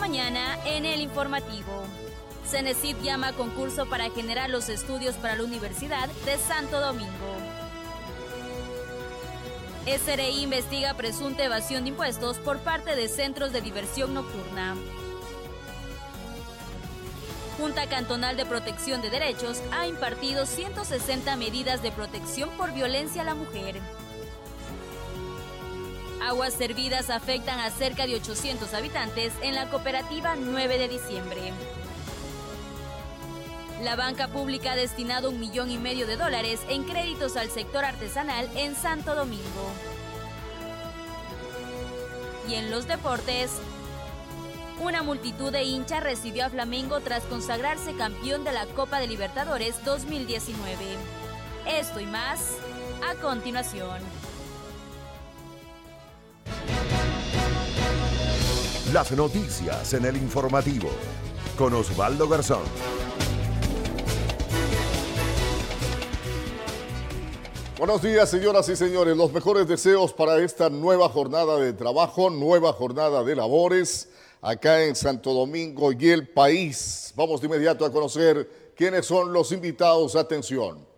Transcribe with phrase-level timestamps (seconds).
[0.00, 1.84] mañana en el informativo.
[2.46, 7.36] Cenecit llama a concurso para generar los estudios para la Universidad de Santo Domingo.
[9.86, 14.74] SRI investiga presunta evasión de impuestos por parte de centros de diversión nocturna.
[17.58, 23.26] Junta Cantonal de Protección de Derechos ha impartido 160 medidas de protección por violencia a
[23.26, 23.80] la mujer.
[26.22, 31.52] Aguas servidas afectan a cerca de 800 habitantes en la cooperativa 9 de diciembre.
[33.82, 37.86] La banca pública ha destinado un millón y medio de dólares en créditos al sector
[37.86, 39.72] artesanal en Santo Domingo.
[42.46, 43.52] Y en los deportes,
[44.78, 49.82] una multitud de hinchas recibió a Flamengo tras consagrarse campeón de la Copa de Libertadores
[49.86, 50.84] 2019.
[51.66, 52.56] Esto y más
[53.08, 54.00] a continuación.
[58.92, 60.88] Las noticias en el informativo
[61.56, 62.64] con Osvaldo Garzón.
[67.78, 69.16] Buenos días, señoras y señores.
[69.16, 74.08] Los mejores deseos para esta nueva jornada de trabajo, nueva jornada de labores
[74.40, 77.12] acá en Santo Domingo y el país.
[77.14, 80.16] Vamos de inmediato a conocer quiénes son los invitados.
[80.16, 80.89] Atención.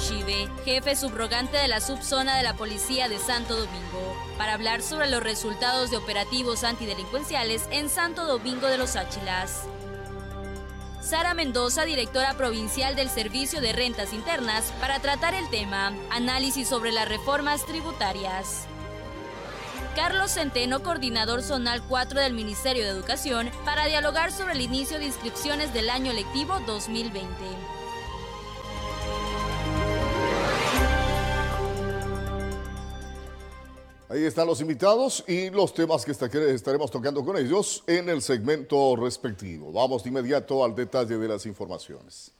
[0.00, 5.10] Chive, jefe subrogante de la subzona de la Policía de Santo Domingo, para hablar sobre
[5.10, 9.64] los resultados de operativos antidelincuenciales en Santo Domingo de los Áchilas.
[11.02, 16.92] Sara Mendoza, directora provincial del Servicio de Rentas Internas, para tratar el tema, análisis sobre
[16.92, 18.64] las reformas tributarias.
[19.94, 25.06] Carlos Centeno, coordinador zonal 4 del Ministerio de Educación, para dialogar sobre el inicio de
[25.06, 27.79] inscripciones del año lectivo 2020.
[34.10, 38.96] Ahí están los invitados y los temas que estaremos tocando con ellos en el segmento
[38.96, 39.70] respectivo.
[39.70, 42.32] Vamos de inmediato al detalle de las informaciones.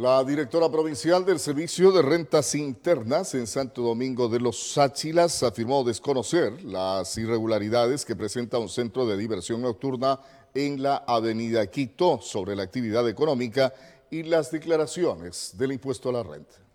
[0.00, 5.82] La directora provincial del Servicio de Rentas Internas en Santo Domingo de los Sáchilas afirmó
[5.82, 10.20] desconocer las irregularidades que presenta un centro de diversión nocturna
[10.54, 13.74] en la avenida Quito sobre la actividad económica
[14.08, 16.67] y las declaraciones del impuesto a la renta.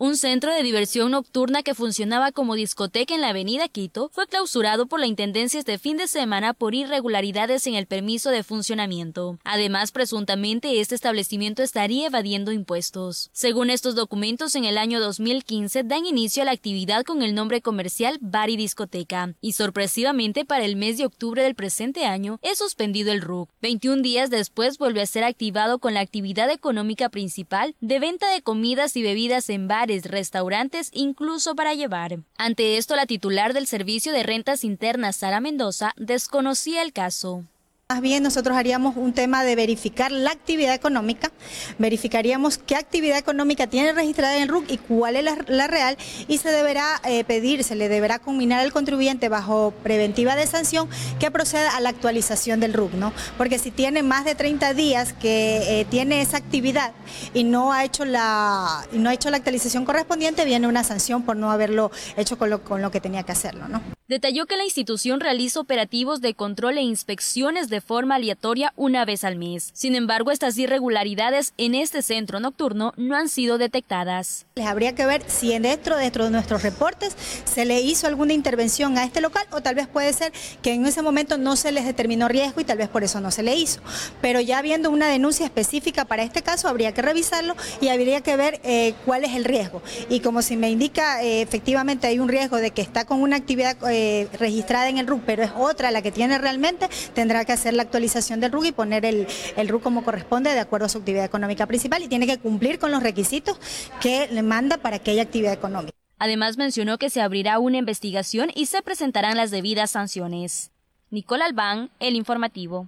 [0.00, 4.86] Un centro de diversión nocturna que funcionaba como discoteca en la avenida Quito fue clausurado
[4.86, 9.40] por la Intendencia este fin de semana por irregularidades en el permiso de funcionamiento.
[9.42, 13.30] Además, presuntamente este establecimiento estaría evadiendo impuestos.
[13.32, 17.60] Según estos documentos, en el año 2015 dan inicio a la actividad con el nombre
[17.60, 22.58] comercial Bar y Discoteca, y sorpresivamente para el mes de octubre del presente año es
[22.58, 23.50] suspendido el RUC.
[23.62, 28.42] 21 días después vuelve a ser activado con la actividad económica principal de venta de
[28.42, 32.18] comidas y bebidas en bar restaurantes, incluso para llevar.
[32.36, 37.44] Ante esto, la titular del Servicio de Rentas Internas, Sara Mendoza, desconocía el caso.
[37.90, 41.32] Más bien nosotros haríamos un tema de verificar la actividad económica,
[41.78, 45.96] verificaríamos qué actividad económica tiene registrada en el RUC y cuál es la, real
[46.28, 50.86] y se deberá eh, pedir, se le deberá combinar al contribuyente bajo preventiva de sanción
[51.18, 53.14] que proceda a la actualización del RUC, ¿no?
[53.38, 56.92] Porque si tiene más de 30 días que eh, tiene esa actividad
[57.32, 61.38] y no ha hecho la no ha hecho la actualización correspondiente, viene una sanción por
[61.38, 63.97] no haberlo hecho con lo, con lo que tenía que hacerlo, ¿no?
[64.08, 69.22] Detalló que la institución realiza operativos de control e inspecciones de forma aleatoria una vez
[69.22, 69.68] al mes.
[69.74, 74.46] Sin embargo, estas irregularidades en este centro nocturno no han sido detectadas.
[74.54, 77.14] Les habría que ver si dentro, dentro de nuestros reportes
[77.44, 80.32] se le hizo alguna intervención a este local o tal vez puede ser
[80.62, 83.30] que en ese momento no se les determinó riesgo y tal vez por eso no
[83.30, 83.82] se le hizo.
[84.22, 88.38] Pero ya habiendo una denuncia específica para este caso, habría que revisarlo y habría que
[88.38, 89.82] ver eh, cuál es el riesgo.
[90.08, 93.36] Y como si me indica, eh, efectivamente hay un riesgo de que está con una
[93.36, 93.76] actividad...
[93.86, 97.52] Eh, eh, registrada en el RUC, pero es otra la que tiene realmente, tendrá que
[97.52, 99.26] hacer la actualización del RUC y poner el,
[99.56, 102.78] el RUC como corresponde de acuerdo a su actividad económica principal y tiene que cumplir
[102.78, 103.58] con los requisitos
[104.00, 105.92] que le manda para aquella actividad económica.
[106.18, 110.70] Además mencionó que se abrirá una investigación y se presentarán las debidas sanciones.
[111.10, 112.86] Nicole Albán, El Informativo.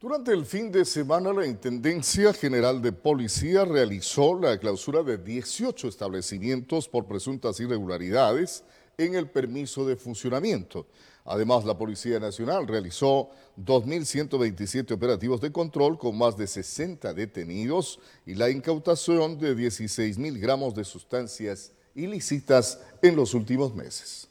[0.00, 5.88] Durante el fin de semana, la Intendencia General de Policía realizó la clausura de 18
[5.88, 8.64] establecimientos por presuntas irregularidades
[8.98, 10.86] en el permiso de funcionamiento.
[11.24, 18.34] Además, la Policía Nacional realizó 2.127 operativos de control con más de 60 detenidos y
[18.34, 24.28] la incautación de 16.000 gramos de sustancias ilícitas en los últimos meses.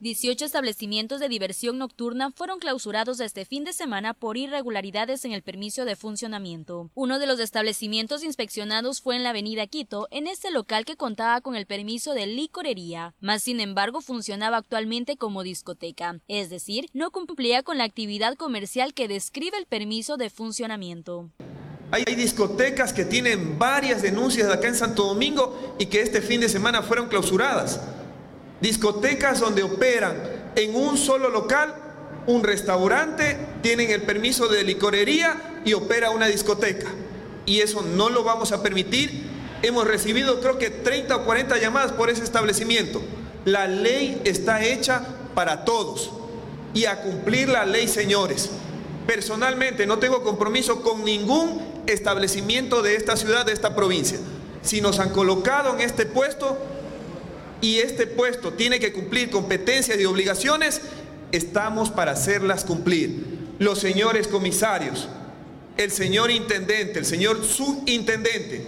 [0.00, 5.42] 18 establecimientos de diversión nocturna fueron clausurados este fin de semana por irregularidades en el
[5.42, 6.92] permiso de funcionamiento.
[6.94, 11.40] Uno de los establecimientos inspeccionados fue en la avenida Quito, en este local que contaba
[11.40, 17.10] con el permiso de licorería, mas sin embargo funcionaba actualmente como discoteca, es decir, no
[17.10, 21.32] cumplía con la actividad comercial que describe el permiso de funcionamiento.
[21.90, 26.48] Hay discotecas que tienen varias denuncias acá en Santo Domingo y que este fin de
[26.48, 27.80] semana fueron clausuradas.
[28.60, 30.16] Discotecas donde operan
[30.56, 31.74] en un solo local,
[32.26, 36.88] un restaurante, tienen el permiso de licorería y opera una discoteca.
[37.46, 39.26] Y eso no lo vamos a permitir.
[39.62, 43.00] Hemos recibido creo que 30 o 40 llamadas por ese establecimiento.
[43.44, 45.02] La ley está hecha
[45.34, 46.10] para todos
[46.74, 48.50] y a cumplir la ley, señores.
[49.06, 54.18] Personalmente no tengo compromiso con ningún establecimiento de esta ciudad, de esta provincia.
[54.60, 56.58] Si nos han colocado en este puesto,
[57.60, 60.80] y este puesto tiene que cumplir competencias y obligaciones,
[61.32, 63.38] estamos para hacerlas cumplir.
[63.58, 65.08] Los señores comisarios,
[65.76, 68.64] el señor intendente, el señor subintendente,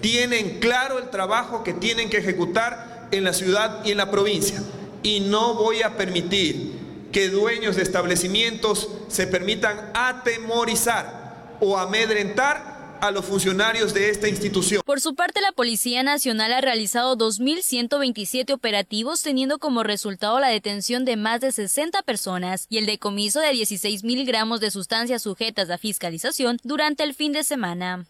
[0.00, 4.62] tienen claro el trabajo que tienen que ejecutar en la ciudad y en la provincia.
[5.02, 6.72] Y no voy a permitir
[7.12, 12.71] que dueños de establecimientos se permitan atemorizar o amedrentar
[13.02, 14.80] a los funcionarios de esta institución.
[14.86, 21.04] Por su parte, la Policía Nacional ha realizado 2.127 operativos, teniendo como resultado la detención
[21.04, 25.78] de más de 60 personas y el decomiso de 16.000 gramos de sustancias sujetas a
[25.78, 28.06] fiscalización durante el fin de semana.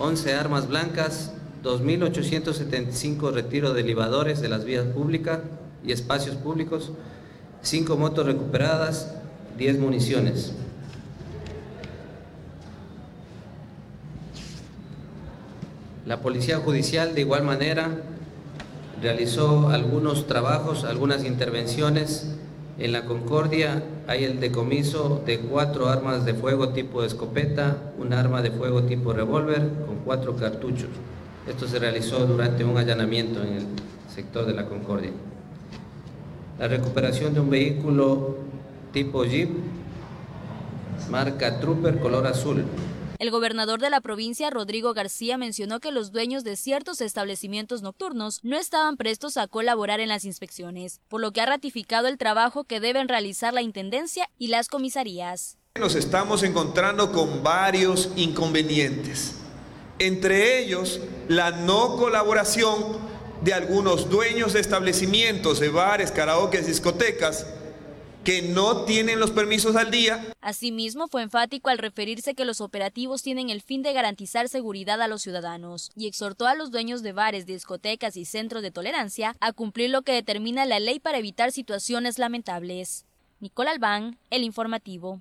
[0.00, 1.30] 11 armas blancas,
[1.62, 5.42] 2.875 retiro de libadores de las vías públicas
[5.86, 6.90] y espacios públicos,
[7.62, 9.14] 5 motos recuperadas,
[9.58, 10.52] 10 municiones.
[16.06, 17.88] La Policía Judicial de igual manera
[19.00, 22.36] realizó algunos trabajos, algunas intervenciones.
[22.78, 28.42] En la Concordia hay el decomiso de cuatro armas de fuego tipo escopeta, un arma
[28.42, 30.90] de fuego tipo revólver con cuatro cartuchos.
[31.48, 33.66] Esto se realizó durante un allanamiento en el
[34.14, 35.10] sector de la Concordia.
[36.58, 38.36] La recuperación de un vehículo
[38.92, 39.48] tipo Jeep,
[41.10, 42.64] marca Trooper color azul,
[43.18, 48.40] el gobernador de la provincia, Rodrigo García, mencionó que los dueños de ciertos establecimientos nocturnos
[48.42, 52.64] no estaban prestos a colaborar en las inspecciones, por lo que ha ratificado el trabajo
[52.64, 55.58] que deben realizar la Intendencia y las comisarías.
[55.78, 59.36] Nos estamos encontrando con varios inconvenientes,
[59.98, 67.46] entre ellos la no colaboración de algunos dueños de establecimientos, de bares, karaoke, discotecas,
[68.24, 70.24] que no tienen los permisos al día.
[70.40, 75.08] Asimismo, fue enfático al referirse que los operativos tienen el fin de garantizar seguridad a
[75.08, 79.52] los ciudadanos y exhortó a los dueños de bares, discotecas y centros de tolerancia a
[79.52, 83.04] cumplir lo que determina la ley para evitar situaciones lamentables.
[83.40, 85.20] Nicole Albán, El Informativo.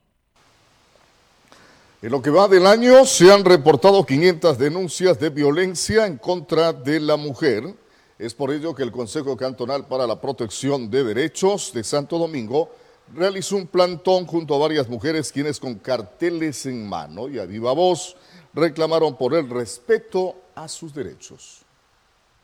[2.02, 6.74] En lo que va del año se han reportado 500 denuncias de violencia en contra
[6.74, 7.76] de la mujer.
[8.20, 12.70] Es por ello que el Consejo Cantonal para la Protección de Derechos de Santo Domingo
[13.14, 17.74] realizó un plantón junto a varias mujeres quienes con carteles en mano y a viva
[17.74, 18.16] voz
[18.54, 21.62] reclamaron por el respeto a sus derechos.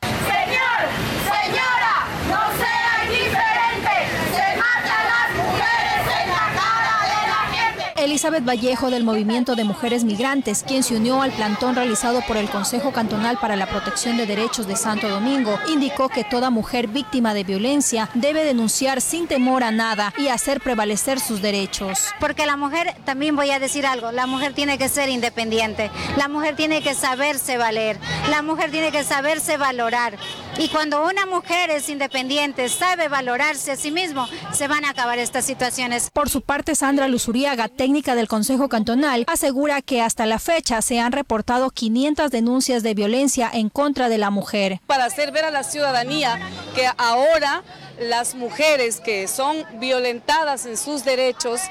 [0.01, 0.79] Señor,
[1.23, 3.95] señora, no sea indiferente,
[4.33, 7.88] se mata a las mujeres en la cara de la gente.
[8.03, 12.49] Elizabeth Vallejo del Movimiento de Mujeres Migrantes, quien se unió al plantón realizado por el
[12.49, 17.33] Consejo Cantonal para la Protección de Derechos de Santo Domingo, indicó que toda mujer víctima
[17.33, 22.05] de violencia debe denunciar sin temor a nada y hacer prevalecer sus derechos.
[22.21, 26.29] Porque la mujer, también voy a decir algo, la mujer tiene que ser independiente, la
[26.29, 30.17] mujer tiene que saberse valer, la mujer tiene que saberse valorar.
[30.57, 35.19] Y cuando una mujer es independiente, sabe valorarse a sí mismo, se van a acabar
[35.19, 36.09] estas situaciones.
[36.11, 40.99] Por su parte, Sandra Luzuriaga, técnica del Consejo Cantonal, asegura que hasta la fecha se
[40.99, 44.79] han reportado 500 denuncias de violencia en contra de la mujer.
[44.85, 46.39] Para hacer ver a la ciudadanía
[46.75, 47.63] que ahora
[47.99, 51.61] las mujeres que son violentadas en sus derechos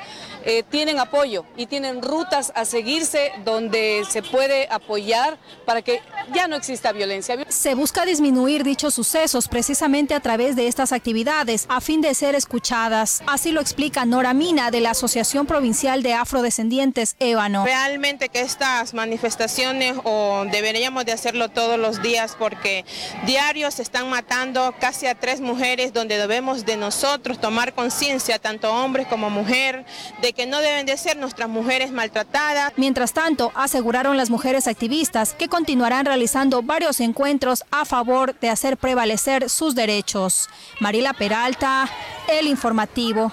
[0.45, 6.01] eh, tienen apoyo y tienen rutas a seguirse donde se puede apoyar para que
[6.33, 7.37] ya no exista violencia.
[7.49, 12.35] Se busca disminuir dichos sucesos precisamente a través de estas actividades a fin de ser
[12.35, 13.23] escuchadas.
[13.27, 17.65] Así lo explica Nora Mina de la Asociación Provincial de Afrodescendientes Ébano.
[17.65, 22.85] Realmente que estas manifestaciones o deberíamos de hacerlo todos los días porque
[23.27, 28.71] diarios se están matando casi a tres mujeres donde debemos de nosotros tomar conciencia, tanto
[28.71, 29.87] hombres como mujer,
[30.21, 32.73] de que no deben de ser nuestras mujeres maltratadas.
[32.77, 38.77] Mientras tanto, aseguraron las mujeres activistas que continuarán realizando varios encuentros a favor de hacer
[38.77, 40.49] prevalecer sus derechos.
[40.81, 41.89] Marila Peralta,
[42.29, 43.33] El Informativo.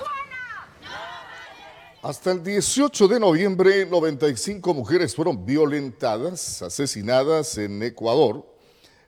[2.06, 8.55] Hasta el 18 de noviembre, 95 mujeres fueron violentadas, asesinadas en Ecuador.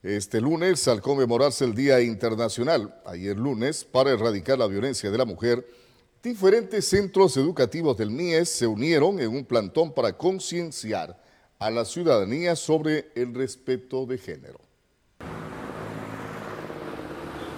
[0.03, 5.25] Este lunes, al conmemorarse el Día Internacional, ayer lunes, para erradicar la violencia de la
[5.25, 5.67] mujer,
[6.21, 11.19] diferentes centros educativos del MIES se unieron en un plantón para concienciar
[11.57, 14.59] a la ciudadanía sobre el respeto de género.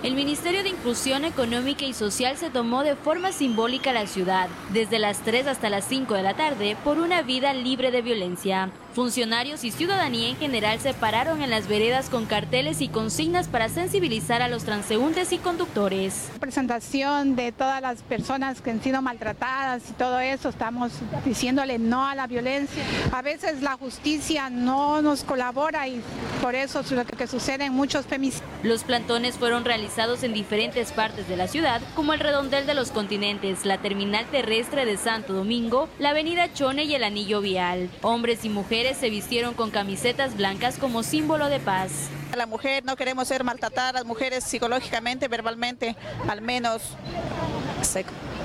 [0.01, 4.98] El Ministerio de Inclusión Económica y Social se tomó de forma simbólica la ciudad, desde
[4.98, 8.72] las 3 hasta las 5 de la tarde, por una vida libre de violencia.
[8.93, 13.69] Funcionarios y ciudadanía en general se pararon en las veredas con carteles y consignas para
[13.69, 16.29] sensibilizar a los transeúntes y conductores.
[16.39, 20.91] Presentación de todas las personas que han sido maltratadas y todo eso, estamos
[21.24, 22.84] diciéndole no a la violencia.
[23.12, 26.01] A veces la justicia no nos colabora y
[26.41, 28.50] por eso es lo que sucede en muchos femicidios.
[28.63, 32.89] Los plantones fueron realizados en diferentes partes de la ciudad, como el redondel de los
[32.89, 37.89] continentes, la terminal terrestre de Santo Domingo, la avenida Chone y el anillo vial.
[38.01, 41.91] Hombres y mujeres se vistieron con camisetas blancas como símbolo de paz.
[42.36, 45.95] La mujer no queremos ser maltratadas, las mujeres psicológicamente, verbalmente,
[46.27, 46.95] al menos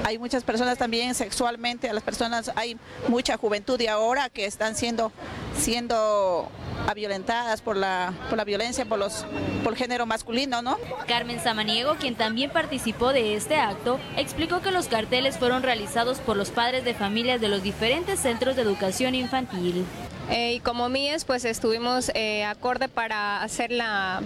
[0.04, 2.76] hay muchas personas también sexualmente, a las personas hay
[3.08, 5.12] mucha juventud y ahora que están siendo
[5.56, 6.50] siendo
[6.94, 9.24] violentadas por la, por la violencia por los
[9.62, 10.76] por el género masculino, ¿no?
[11.08, 16.36] Carmen Samaniego, quien también participó de este acto, explicó que los carteles fueron realizados por
[16.36, 19.86] los padres de familias de los diferentes centros de educación infantil.
[20.30, 24.22] Eh, y como MIES pues estuvimos eh, acorde para hacer la,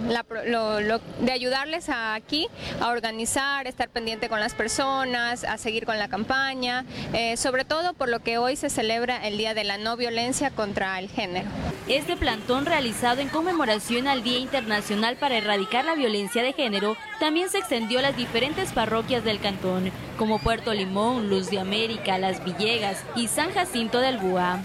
[1.19, 2.47] de ayudarles aquí
[2.79, 7.93] a organizar, estar pendiente con las personas, a seguir con la campaña, eh, sobre todo
[7.93, 11.49] por lo que hoy se celebra el Día de la No Violencia contra el Género.
[11.87, 17.49] Este plantón realizado en conmemoración al Día Internacional para Erradicar la Violencia de Género también
[17.49, 22.43] se extendió a las diferentes parroquias del cantón, como Puerto Limón, Luz de América, Las
[22.43, 24.59] Villegas y San Jacinto del Búa.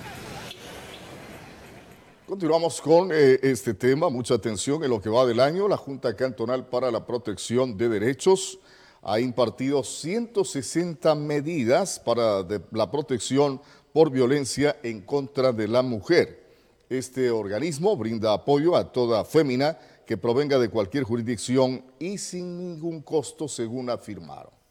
[2.27, 5.69] Continuamos con eh, este tema, mucha atención en lo que va del año.
[5.69, 8.59] La Junta Cantonal para la Protección de Derechos
[9.03, 13.61] ha impartido 160 medidas para la protección
[13.93, 16.43] por violencia en contra de la mujer.
[16.89, 23.03] Este organismo brinda apoyo a toda fémina que provenga de cualquier jurisdicción y sin ningún
[23.03, 24.64] costo, según afirmaron.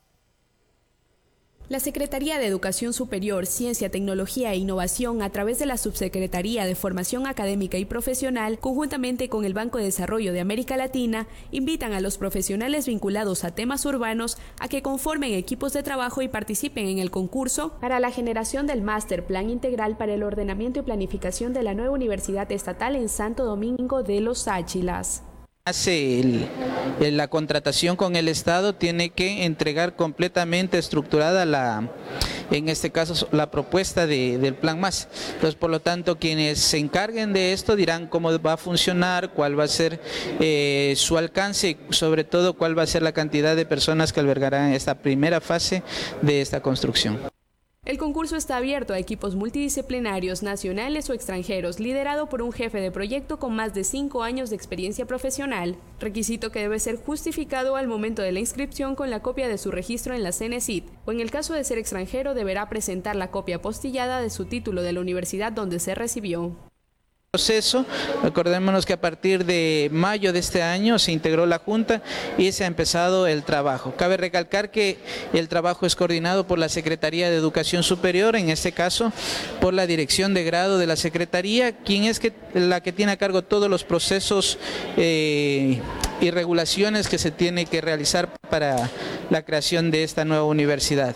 [1.70, 6.76] La Secretaría de Educación Superior, Ciencia, Tecnología e Innovación, a través de la Subsecretaría de
[6.76, 12.02] Formación Académica y Profesional, conjuntamente con el Banco de Desarrollo de América Latina, invitan a
[12.02, 17.00] los profesionales vinculados a temas urbanos a que conformen equipos de trabajo y participen en
[17.00, 21.64] el concurso para la generación del Máster Plan Integral para el Ordenamiento y Planificación de
[21.64, 25.24] la nueva Universidad Estatal en Santo Domingo de los Áchilas
[25.66, 26.50] hace
[27.00, 31.90] la contratación con el Estado tiene que entregar completamente estructurada la,
[32.52, 35.08] en este caso, la propuesta del plan más.
[35.28, 39.58] Entonces, por lo tanto, quienes se encarguen de esto dirán cómo va a funcionar, cuál
[39.58, 40.02] va a ser
[40.42, 44.20] eh, su alcance y sobre todo cuál va a ser la cantidad de personas que
[44.20, 45.82] albergarán esta primera fase
[46.22, 47.22] de esta construcción.
[47.86, 52.92] El concurso está abierto a equipos multidisciplinarios nacionales o extranjeros, liderado por un jefe de
[52.92, 57.90] proyecto con más de cinco años de experiencia profesional, requisito que debe ser justificado al
[57.90, 61.20] momento de la inscripción con la copia de su registro en la CNCIT, o en
[61.20, 65.02] el caso de ser extranjero deberá presentar la copia postillada de su título de la
[65.02, 66.56] universidad donde se recibió
[67.34, 67.84] proceso.
[68.22, 72.04] Acordémonos que a partir de mayo de este año se integró la Junta
[72.38, 73.96] y se ha empezado el trabajo.
[73.98, 75.00] Cabe recalcar que
[75.34, 79.12] el trabajo es coordinado por la Secretaría de Educación Superior, en este caso
[79.60, 83.18] por la Dirección de Grado de la Secretaría, quien es que, la que tiene a
[83.18, 84.60] cargo todos los procesos
[84.96, 85.82] eh,
[86.22, 88.92] y regulaciones que se tiene que realizar para
[89.32, 91.16] la creación de esta nueva universidad.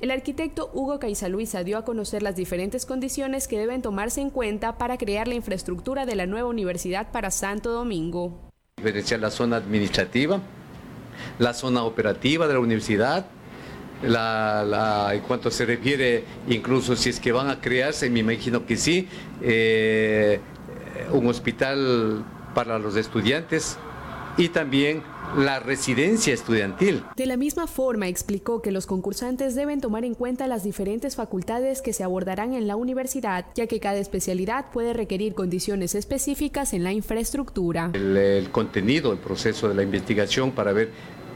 [0.00, 4.78] El arquitecto Hugo Caizaluisa dio a conocer las diferentes condiciones que deben tomarse en cuenta
[4.78, 8.38] para crear la infraestructura de la nueva universidad para Santo Domingo.
[8.80, 10.40] la zona administrativa,
[11.40, 13.26] la zona operativa de la universidad,
[14.00, 19.08] en cuanto se refiere, incluso si es que van a crearse, me imagino que sí,
[19.42, 20.38] eh,
[21.10, 22.24] un hospital
[22.54, 23.76] para los estudiantes
[24.36, 25.02] y también
[25.36, 27.04] la residencia estudiantil.
[27.16, 31.82] De la misma forma, explicó que los concursantes deben tomar en cuenta las diferentes facultades
[31.82, 36.84] que se abordarán en la universidad, ya que cada especialidad puede requerir condiciones específicas en
[36.84, 37.90] la infraestructura.
[37.94, 40.90] El, contenido, el proceso de la investigación para ver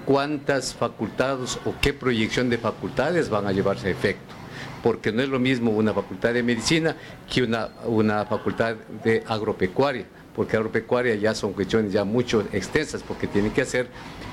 [0.07, 4.35] cuántas facultades o qué proyección de facultades van a llevarse a efecto
[4.83, 6.97] porque no es lo mismo una facultad de medicina
[7.33, 13.27] que una, una facultad de agropecuaria, porque agropecuaria ya son cuestiones ya mucho extensas, porque
[13.27, 13.89] tienen que hacer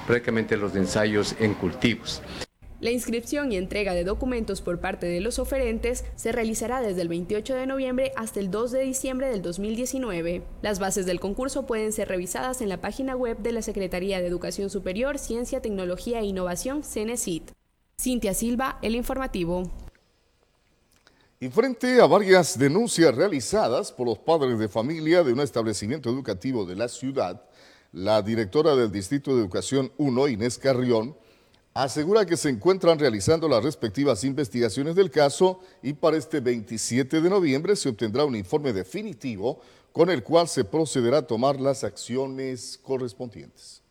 [0.07, 2.21] prácticamente los ensayos en cultivos.
[2.81, 7.09] La inscripción y entrega de documentos por parte de los oferentes se realizará desde el
[7.09, 10.43] 28 de noviembre hasta el 2 de diciembre del 2019.
[10.61, 14.27] Las bases del concurso pueden ser revisadas en la página web de la Secretaría de
[14.27, 17.51] Educación Superior, Ciencia, Tecnología e Innovación, CENESIT.
[17.99, 19.69] Cintia Silva, El Informativo.
[21.41, 26.65] Y frente a varias denuncias realizadas por los padres de familia de un establecimiento educativo
[26.65, 27.41] de la ciudad,
[27.93, 31.15] la directora del Distrito de Educación 1, Inés Carrión,
[31.73, 37.29] asegura que se encuentran realizando las respectivas investigaciones del caso y para este 27 de
[37.29, 39.61] noviembre se obtendrá un informe definitivo
[39.93, 43.81] con el cual se procederá a tomar las acciones correspondientes.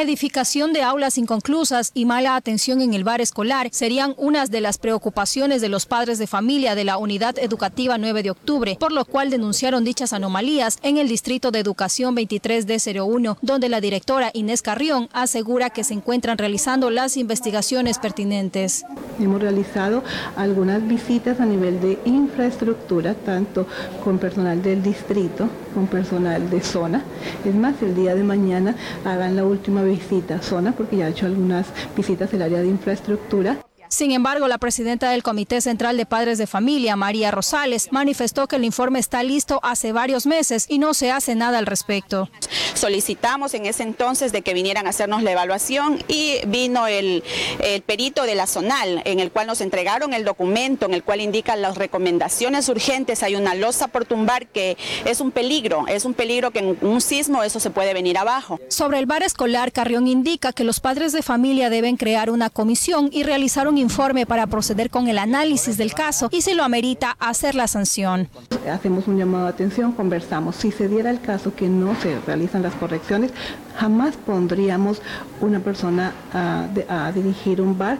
[0.00, 4.78] Edificación de aulas inconclusas y mala atención en el bar escolar serían unas de las
[4.78, 9.04] preocupaciones de los padres de familia de la Unidad Educativa 9 de octubre, por lo
[9.04, 15.08] cual denunciaron dichas anomalías en el Distrito de Educación 23D01, donde la directora Inés Carrión
[15.12, 18.84] asegura que se encuentran realizando las investigaciones pertinentes.
[19.18, 20.04] Hemos realizado
[20.36, 23.66] algunas visitas a nivel de infraestructura, tanto
[24.04, 27.02] con personal del distrito, con personal de zona.
[27.44, 31.26] Es más, el día de mañana hagan la última visita zona porque ya ha hecho
[31.26, 31.66] algunas
[31.96, 33.58] visitas del área de infraestructura.
[33.88, 38.56] Sin embargo, la presidenta del Comité Central de Padres de Familia, María Rosales, manifestó que
[38.56, 42.28] el informe está listo hace varios meses y no se hace nada al respecto.
[42.74, 47.24] Solicitamos en ese entonces de que vinieran a hacernos la evaluación y vino el,
[47.60, 51.20] el perito de la zonal en el cual nos entregaron el documento en el cual
[51.20, 53.22] indican las recomendaciones urgentes.
[53.22, 54.76] Hay una losa por tumbar que
[55.06, 58.60] es un peligro, es un peligro que en un sismo eso se puede venir abajo.
[58.68, 63.08] Sobre el bar escolar, Carrión indica que los padres de familia deben crear una comisión
[63.12, 67.54] y realizar informe para proceder con el análisis del caso y si lo amerita hacer
[67.54, 68.28] la sanción.
[68.70, 70.56] Hacemos un llamado de atención, conversamos.
[70.56, 73.32] Si se diera el caso que no se realizan las correcciones,
[73.76, 75.00] jamás pondríamos
[75.40, 77.98] una persona a, a dirigir un bar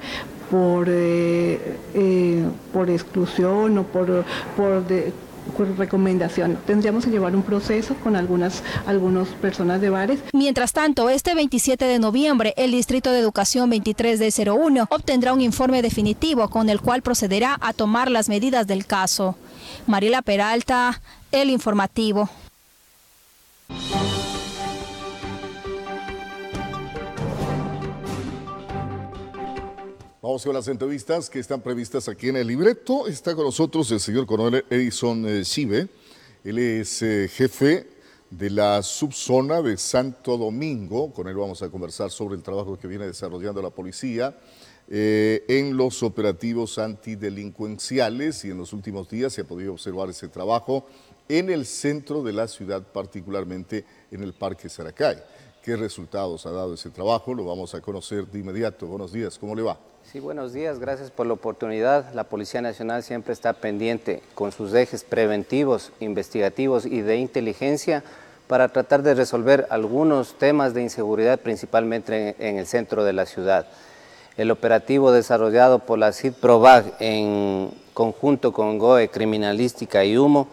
[0.50, 4.25] por, eh, eh, por exclusión o por,
[4.56, 5.12] por de,
[5.76, 6.59] recomendación.
[6.67, 10.21] Tendríamos que llevar un proceso con algunas, algunas personas de bares.
[10.32, 15.41] Mientras tanto, este 27 de noviembre, el Distrito de Educación 23 de 01 obtendrá un
[15.41, 19.37] informe definitivo con el cual procederá a tomar las medidas del caso.
[19.87, 21.00] Mariela Peralta,
[21.32, 22.28] El Informativo.
[30.28, 33.06] Vamos con las entrevistas que están previstas aquí en el libreto.
[33.06, 35.88] Está con nosotros el señor coronel Edison Chive.
[36.45, 37.86] Él es eh, jefe
[38.28, 41.14] de la subzona de Santo Domingo.
[41.14, 44.36] Con él vamos a conversar sobre el trabajo que viene desarrollando la policía
[44.91, 50.28] eh, en los operativos antidelincuenciales y en los últimos días se ha podido observar ese
[50.28, 50.84] trabajo
[51.26, 55.17] en el centro de la ciudad, particularmente en el Parque Saracay.
[55.62, 57.32] ¿Qué resultados ha dado ese trabajo?
[57.32, 58.86] Lo vamos a conocer de inmediato.
[58.86, 59.78] Buenos días, ¿cómo le va?
[60.10, 62.14] Sí, buenos días, gracias por la oportunidad.
[62.14, 68.02] La Policía Nacional siempre está pendiente con sus ejes preventivos, investigativos y de inteligencia
[68.47, 73.66] para tratar de resolver algunos temas de inseguridad, principalmente en, el centro de la ciudad.
[74.38, 80.49] El operativo desarrollado por la CID-PROVAG en conjunto con GOE Criminalística y Humo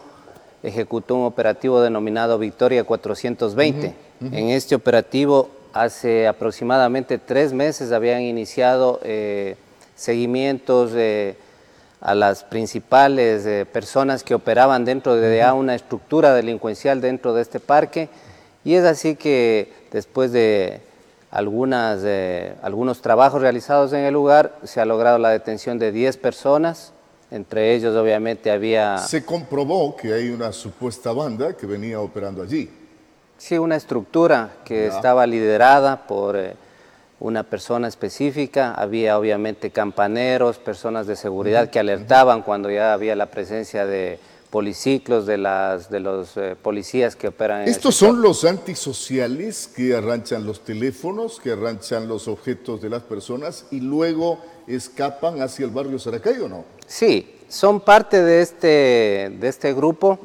[0.62, 3.94] ejecutó un operativo denominado Victoria 420.
[4.20, 5.48] En este operativo
[5.82, 9.56] hace aproximadamente tres meses habían iniciado eh,
[9.94, 11.36] seguimientos eh,
[12.00, 17.60] a las principales eh, personas que operaban dentro de una estructura delincuencial dentro de este
[17.60, 18.08] parque.
[18.64, 20.80] Y es así que después de
[21.30, 22.00] algunas,
[22.62, 26.92] algunos trabajos realizados en el lugar se ha logrado la detención de 10 personas,
[27.30, 28.98] entre ellos obviamente había...
[28.98, 32.68] Se comprobó que hay una supuesta banda que venía operando allí.
[33.38, 36.54] Sí, una estructura que estaba liderada por eh,
[37.20, 38.72] una persona específica.
[38.74, 44.18] Había obviamente campaneros, personas de seguridad que alertaban cuando ya había la presencia de
[44.50, 49.94] policiclos, de, las, de los eh, policías que operan en ¿Estos son los antisociales que
[49.94, 55.72] arranchan los teléfonos, que arranchan los objetos de las personas y luego escapan hacia el
[55.72, 56.64] barrio Saracay o no?
[56.86, 60.18] Sí, son parte de este, de este grupo.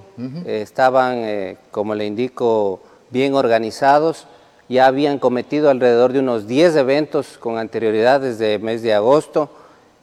[0.46, 2.80] estaban, eh, como le indico,
[3.12, 4.28] bien organizados,
[4.68, 9.50] ya habían cometido alrededor de unos 10 eventos con anterioridad desde el mes de agosto,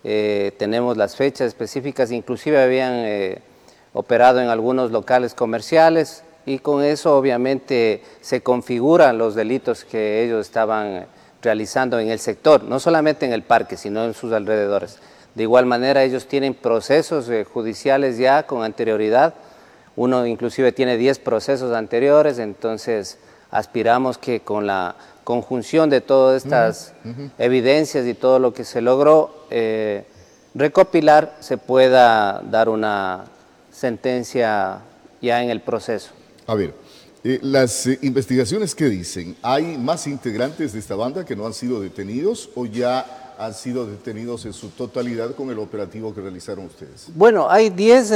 [0.05, 3.43] eh, tenemos las fechas específicas, inclusive habían eh,
[3.93, 10.47] operado en algunos locales comerciales y con eso obviamente se configuran los delitos que ellos
[10.47, 11.07] estaban
[11.43, 14.99] realizando en el sector, no solamente en el parque, sino en sus alrededores.
[15.35, 19.35] De igual manera, ellos tienen procesos eh, judiciales ya con anterioridad.
[19.99, 23.19] Uno inclusive tiene 10 procesos anteriores, entonces
[23.51, 26.93] aspiramos que con la conjunción de todas estas
[27.37, 30.05] evidencias y todo lo que se logró eh,
[30.55, 33.25] recopilar, se pueda dar una
[33.73, 34.83] sentencia
[35.21, 36.11] ya en el proceso.
[36.47, 36.75] A ver,
[37.25, 41.55] eh, las eh, investigaciones que dicen, ¿hay más integrantes de esta banda que no han
[41.55, 46.67] sido detenidos o ya han sido detenidos en su totalidad con el operativo que realizaron
[46.67, 47.09] ustedes?
[47.17, 48.13] Bueno, hay 10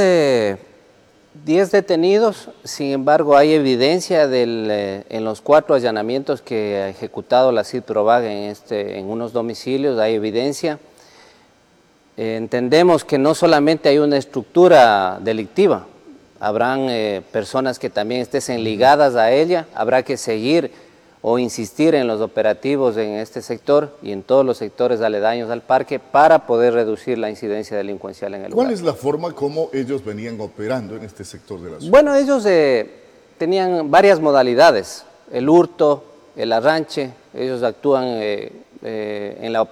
[1.45, 7.51] 10 detenidos, sin embargo hay evidencia del, eh, en los cuatro allanamientos que ha ejecutado
[7.51, 10.77] la CID Provag en, este, en unos domicilios, hay evidencia.
[12.17, 15.87] Eh, entendemos que no solamente hay una estructura delictiva,
[16.39, 20.71] habrán eh, personas que también estén ligadas a ella, habrá que seguir
[21.25, 25.61] o insistir en los operativos en este sector y en todos los sectores aledaños al
[25.61, 28.73] parque para poder reducir la incidencia delincuencial en el ¿Cuál lugar.
[28.73, 31.91] es la forma como ellos venían operando en este sector de la ciudad?
[31.91, 32.89] Bueno, ellos eh,
[33.37, 36.03] tenían varias modalidades, el hurto,
[36.35, 39.65] el arranche, ellos actúan eh, eh, en la,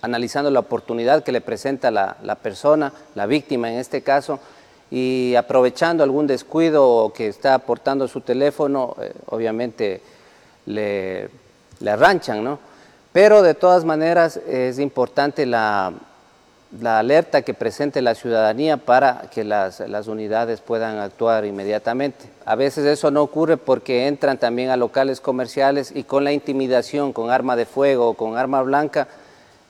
[0.00, 4.40] analizando la oportunidad que le presenta la, la persona, la víctima en este caso,
[4.90, 8.96] y aprovechando algún descuido o que está aportando su teléfono,
[9.26, 10.00] obviamente
[10.66, 11.30] le,
[11.86, 12.58] arranchan, ¿no?
[13.12, 15.92] Pero de todas maneras es importante la,
[16.80, 22.26] la alerta que presente la ciudadanía para que las, las unidades puedan actuar inmediatamente.
[22.44, 27.12] A veces eso no ocurre porque entran también a locales comerciales y con la intimidación,
[27.12, 29.06] con arma de fuego o con arma blanca,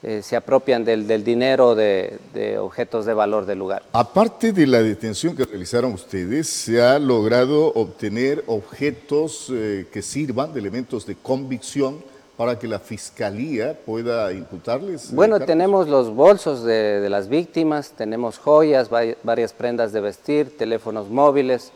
[0.04, 3.82] eh, se apropian del, del dinero de, de objetos de valor del lugar.
[3.92, 10.52] Aparte de la detención que realizaron ustedes, se ha logrado obtener objetos eh, que sirvan
[10.52, 12.02] de elementos de convicción
[12.36, 15.04] para que la fiscalía pueda imputarles.
[15.06, 15.46] eh, Bueno, cargos?
[15.46, 21.08] tenemos los bolsos de, de las víctimas, tenemos joyas, vari- varias prendas de vestir, teléfonos
[21.08, 21.70] móviles,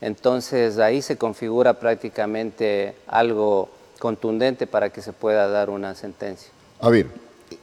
[0.00, 6.50] entonces ahí se configura prácticamente algo contundente para que se pueda dar una sentencia.
[6.80, 7.06] A ver,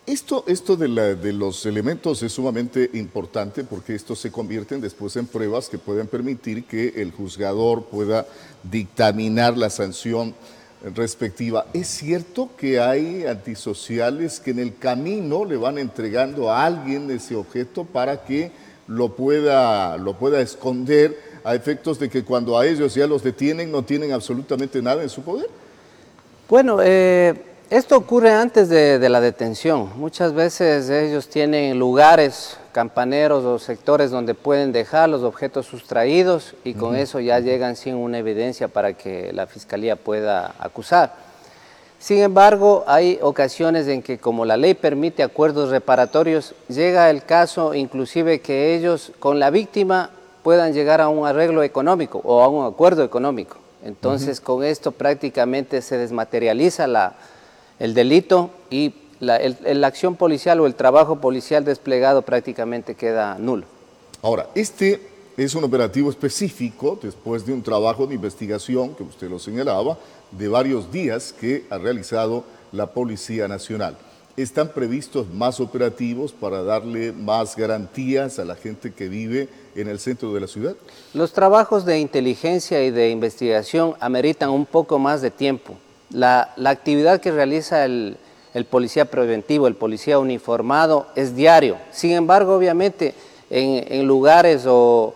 [0.06, 5.15] esto, esto de, la- de los elementos es sumamente importante porque estos se convierten después
[5.15, 8.25] en pruebas que pueden permitir que el juzgador pueda
[8.63, 10.34] dictaminar la sanción
[10.95, 11.67] respectiva.
[11.73, 17.36] ¿Es cierto que hay antisociales que en el camino le van entregando a alguien ese
[17.36, 18.51] objeto para que
[18.88, 23.71] lo pueda, lo pueda esconder a efectos de que cuando a ellos ya los detienen
[23.71, 25.47] no tienen absolutamente nada en su poder?
[26.49, 27.34] Bueno, eh,
[27.71, 29.89] esto ocurre antes de, de la detención.
[29.95, 36.73] Muchas veces ellos tienen lugares, campaneros o sectores donde pueden dejar los objetos sustraídos y
[36.73, 41.15] con eso ya llegan sin una evidencia para que la fiscalía pueda acusar.
[41.97, 47.73] Sin embargo, hay ocasiones en que como la ley permite acuerdos reparatorios, llega el caso
[47.73, 50.10] inclusive que ellos con la víctima
[50.43, 53.55] puedan llegar a un arreglo económico o a un acuerdo económico.
[53.81, 57.13] Entonces, con esto prácticamente se desmaterializa la,
[57.82, 63.65] el delito y la, el- acción policial o el trabajo policial desplegado prácticamente queda nulo.
[64.22, 65.02] Ahora, este
[65.36, 69.98] es un operativo específico después de un trabajo de investigación, que usted lo señalaba,
[70.30, 73.98] de varios días que ha realizado la Policía Nacional.
[74.38, 79.98] ¿Están previstos más operativos para darle más garantías a la gente que vive en el
[80.00, 80.76] centro de la ciudad?
[81.15, 85.76] Los trabajos de inteligencia y de investigación ameritan un poco más de tiempo.
[86.13, 88.17] La, la actividad que realiza el,
[88.54, 91.78] el policía preventivo, el policía uniformado, es diario.
[91.91, 93.13] Sin embargo, obviamente,
[93.50, 95.13] en, en lugares o,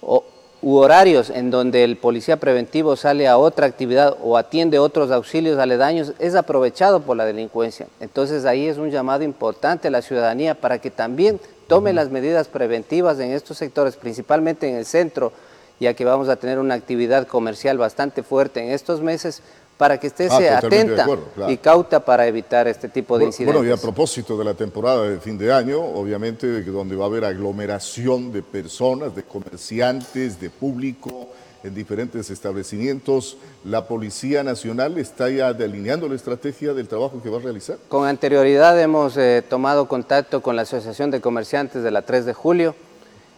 [0.00, 0.24] o-
[0.60, 5.58] u horarios en donde el policía preventivo sale a otra actividad o atiende otros auxilios
[5.58, 7.86] aledaños, es aprovechado por la delincuencia.
[8.00, 12.48] Entonces ahí es un llamado importante a la ciudadanía para que también tome las medidas
[12.48, 15.32] preventivas en estos sectores, principalmente en el centro,
[15.78, 19.42] ya que vamos a tener una actividad comercial bastante fuerte en estos meses,
[19.78, 21.52] para que esté Ah, atenta acuerdo, claro.
[21.52, 23.54] y cauta para evitar este tipo de Bueno, incidentes.
[23.60, 27.06] Bueno, y a propósito de la temporada de fin de año, obviamente donde va a
[27.06, 31.28] haber aglomeración de personas, de comerciantes, de público
[31.62, 37.38] en diferentes establecimientos, la Policía Nacional está ya delineando la estrategia del trabajo que va
[37.38, 37.78] a realizar.
[37.88, 42.32] Con anterioridad hemos eh, tomado contacto con la Asociación de Comerciantes de la 3 de
[42.34, 42.74] julio.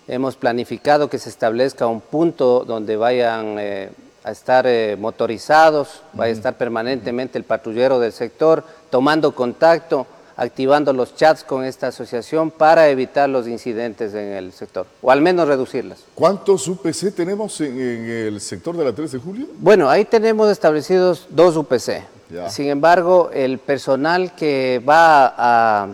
[0.09, 3.91] Hemos planificado que se establezca un punto donde vayan eh,
[4.25, 10.07] a estar eh, motorizados, vaya a estar permanentemente el patrullero del sector, tomando contacto,
[10.37, 15.21] activando los chats con esta asociación para evitar los incidentes en el sector, o al
[15.21, 16.01] menos reducirlas.
[16.15, 19.47] ¿Cuántos UPC tenemos en, en el sector de la 3 de julio?
[19.59, 22.03] Bueno, ahí tenemos establecidos dos UPC.
[22.31, 22.49] Ya.
[22.49, 25.89] Sin embargo, el personal que va a,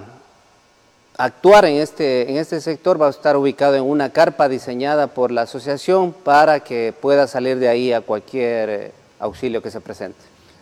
[1.16, 5.30] actuar en este, en este sector va a estar ubicado en una carpa diseñada por
[5.30, 10.18] la asociación para que pueda salir de ahí a cualquier eh, auxilio que se presente.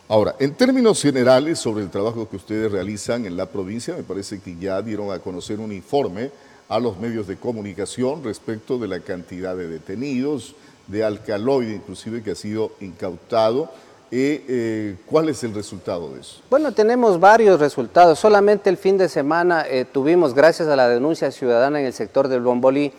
[0.07, 4.39] Ahora, en términos generales sobre el trabajo que ustedes realizan en la provincia, me parece
[4.39, 6.31] que ya dieron a conocer un informe
[6.69, 10.55] a los medios de comunicación respecto de la cantidad de detenidos,
[10.87, 13.71] de alcaloide inclusive que ha sido incautado.
[14.11, 16.41] Eh, eh, ¿Cuál es el resultado de eso?
[16.51, 18.19] Bueno, tenemos varios resultados.
[18.19, 22.29] Solamente el fin de semana eh, tuvimos, gracias a la denuncia ciudadana en el sector
[22.29, 22.93] del Bombolí,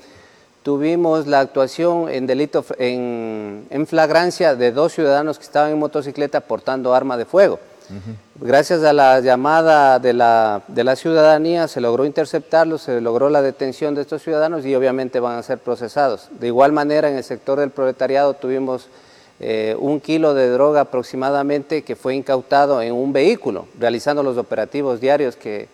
[0.63, 6.41] tuvimos la actuación en delito en, en, flagrancia de dos ciudadanos que estaban en motocicleta
[6.41, 7.59] portando arma de fuego.
[8.35, 13.41] Gracias a la llamada de la, de la ciudadanía se logró interceptarlos, se logró la
[13.41, 16.29] detención de estos ciudadanos y obviamente van a ser procesados.
[16.31, 18.87] De igual manera en el sector del proletariado tuvimos
[19.39, 25.01] eh, un kilo de droga aproximadamente que fue incautado en un vehículo, realizando los operativos
[25.01, 25.67] diarios que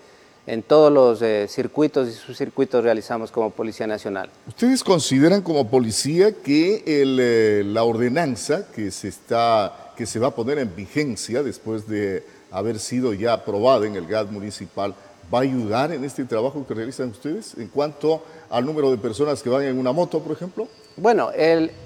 [0.48, 4.30] en todos los eh, circuitos y subcircuitos realizamos como Policía Nacional.
[4.48, 10.36] ¿Ustedes consideran como policía que eh, la ordenanza que se, está, que se va a
[10.36, 14.96] poner en vigencia después de haber sido ya aprobada en el GAD municipal
[15.34, 19.42] va a ayudar en este trabajo que realizan ustedes en cuanto al número de personas
[19.42, 20.68] que van en una moto, por ejemplo?
[20.98, 21.30] Bueno,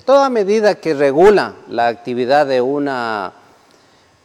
[0.03, 3.33] toda medida que regula la actividad de, una,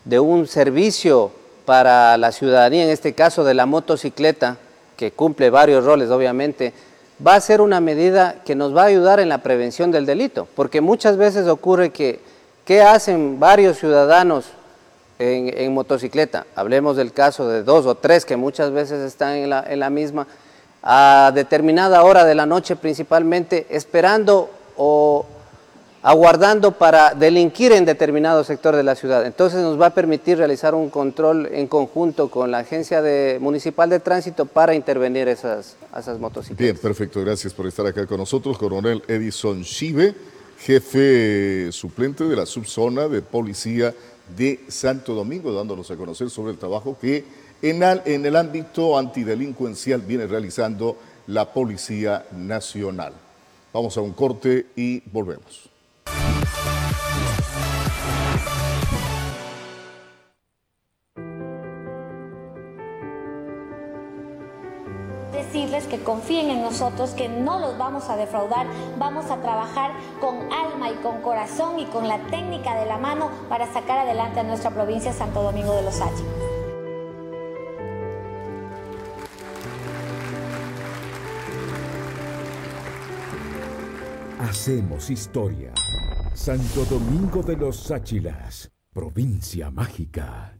[0.04, 1.30] de un servicio
[1.66, 4.56] para la ciudadanía, en este caso de la motocicleta,
[4.96, 6.72] que cumple varios roles obviamente,
[7.24, 10.48] va a ser una medida que nos va a ayudar en la prevención del delito,
[10.56, 12.20] porque muchas veces ocurre que,
[12.64, 14.46] ¿qué hacen varios ciudadanos
[15.20, 16.46] en, motocicleta?
[16.56, 19.90] Hablemos del caso de dos o tres que muchas veces están en la, en la
[19.90, 20.26] misma,
[20.83, 25.26] a determinada hora de la noche principalmente, esperando o
[26.02, 29.26] aguardando para delinquir en determinado sector de la ciudad.
[29.26, 33.90] Entonces nos va a permitir realizar un control en conjunto con la Agencia de, Municipal
[33.90, 36.62] de Tránsito para intervenir esas, esas motocicletas.
[36.62, 37.20] Bien, perfecto.
[37.20, 38.56] Gracias por estar acá con nosotros.
[38.56, 40.14] Coronel Edison Chive,
[40.59, 43.94] jefe suplente de la subzona de policía
[44.36, 47.24] de Santo Domingo, dándonos a conocer sobre el trabajo que
[47.62, 53.12] en el, ámbito antidelincuencial viene realizando la Policía Nacional.
[53.72, 55.68] Vamos a un corte y volvemos.
[65.50, 70.36] Decirles que confíen en nosotros, que no los vamos a defraudar, vamos a trabajar con
[70.52, 74.42] alma y con corazón y con la técnica de la mano para sacar adelante a
[74.44, 76.34] nuestra provincia Santo Domingo de los Áchilas.
[84.38, 85.72] Hacemos historia.
[86.32, 90.60] Santo Domingo de los Áchilas, provincia mágica.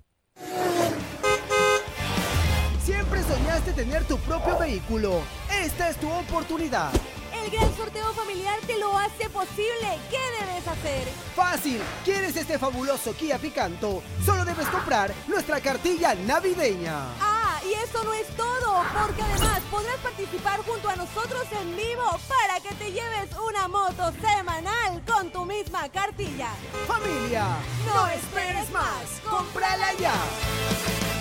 [2.91, 5.23] Siempre soñaste tener tu propio vehículo.
[5.49, 6.91] Esta es tu oportunidad.
[7.33, 9.97] El gran sorteo familiar te lo hace posible.
[10.11, 11.07] ¿Qué debes hacer?
[11.37, 11.81] Fácil.
[12.05, 14.03] ¿Quieres este fabuloso Kia Picanto?
[14.27, 16.97] Solo debes comprar nuestra cartilla navideña.
[17.21, 22.19] Ah, y eso no es todo, porque además podrás participar junto a nosotros en vivo
[22.27, 26.49] para que te lleves una moto semanal con tu misma cartilla.
[26.89, 27.47] Familia,
[27.87, 29.21] no, esperes más.
[29.25, 31.20] Cómprala ya.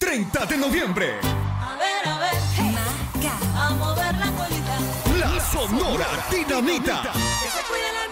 [0.00, 1.20] 30 de noviembre.
[1.22, 2.32] A ver, a ver,
[3.54, 4.78] a mover la colita.
[5.18, 7.02] La Sonora Dinamita.
[7.02, 8.10] Que se cuiden las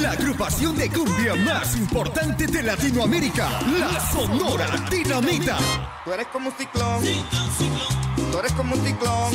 [0.00, 3.50] La agrupación de cumbia más importante de Latinoamérica.
[3.78, 5.58] La Sonora Dinamita.
[6.04, 7.02] Tú eres como un ciclón.
[8.32, 9.32] Tú eres como un ciclón.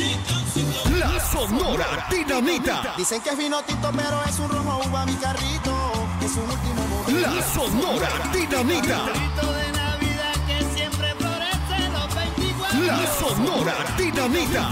[0.98, 2.94] La Sonora Dinamita.
[2.96, 5.92] Dicen que es vino tinto, pero es un rojo uva mi carrito.
[6.20, 7.30] Es un último momento.
[7.30, 9.04] La Sonora Dinamita.
[9.04, 12.86] de Navidad que siempre florece los 24.
[12.86, 14.70] La Sonora Dinamita.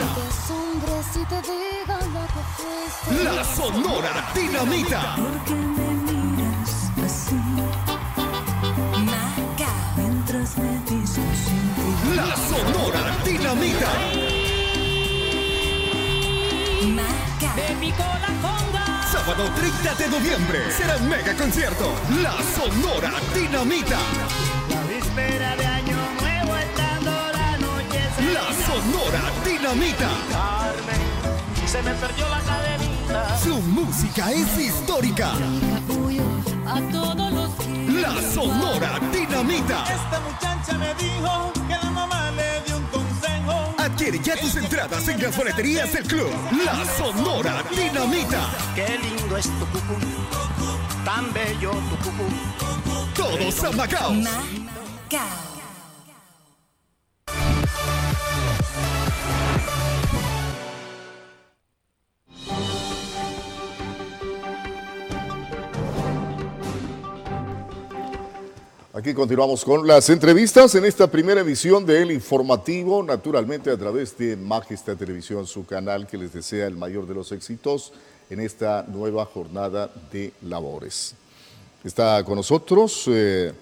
[0.51, 2.24] Hombres si te digan lo que fuiste.
[3.23, 5.17] La Sonora Dinamita.
[5.17, 7.37] Porque me miras así.
[9.05, 9.71] Maca.
[9.97, 12.17] Mientras me dices sin ti.
[12.17, 13.91] La Sonora Dinamita.
[16.95, 17.55] Maca.
[17.57, 19.03] De mi cola conga.
[19.13, 21.93] Sábado 30 de noviembre será un mega concierto.
[22.23, 23.99] La Sonora Dinamita.
[24.71, 28.01] La víspera de año nuevo estando la noche.
[28.33, 30.09] La Sonora Dinamita.
[30.33, 31.14] Carmen,
[31.75, 33.39] se me perdió la cadenita.
[33.43, 35.33] Su música es histórica.
[36.67, 37.51] A todos los
[38.01, 39.83] La Sonora Dinamita.
[39.83, 43.75] Esta muchacha me dijo que la mamá le dio un consejo.
[43.77, 46.31] Adquiere ya tus entradas en las boleterías del club.
[46.65, 48.43] La Sonora Dinamita.
[48.77, 49.97] Qué lindo es tu cucú.
[51.05, 52.27] Tan bello tu cucú.
[53.17, 54.13] Todos a Macao.
[55.11, 55.55] Cacao.
[69.05, 74.35] Aquí continuamos con las entrevistas en esta primera emisión del informativo, naturalmente a través de
[74.35, 77.93] Majestad Televisión, su canal que les desea el mayor de los éxitos
[78.31, 81.17] en esta nueva jornada de labores.
[81.85, 83.53] Está con nosotros eh,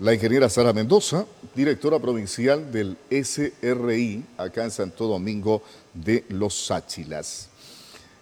[0.00, 1.24] la ingeniera Sara Mendoza,
[1.54, 5.62] directora provincial del SRI acá en Santo Domingo
[5.94, 7.48] de Los Sáchilas.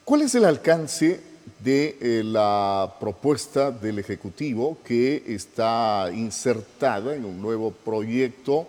[0.04, 1.27] ¿Cuál es el alcance
[1.60, 8.68] de eh, la propuesta del Ejecutivo que está insertada en un nuevo proyecto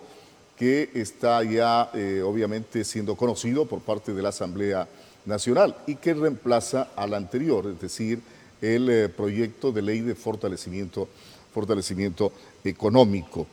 [0.56, 4.88] que está ya eh, obviamente siendo conocido por parte de la Asamblea
[5.24, 8.20] Nacional y que reemplaza al anterior, es decir,
[8.60, 11.08] el eh, proyecto de ley de fortalecimiento,
[11.54, 12.32] fortalecimiento
[12.64, 13.46] económico.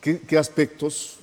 [0.00, 1.16] ¿Qué, qué aspectos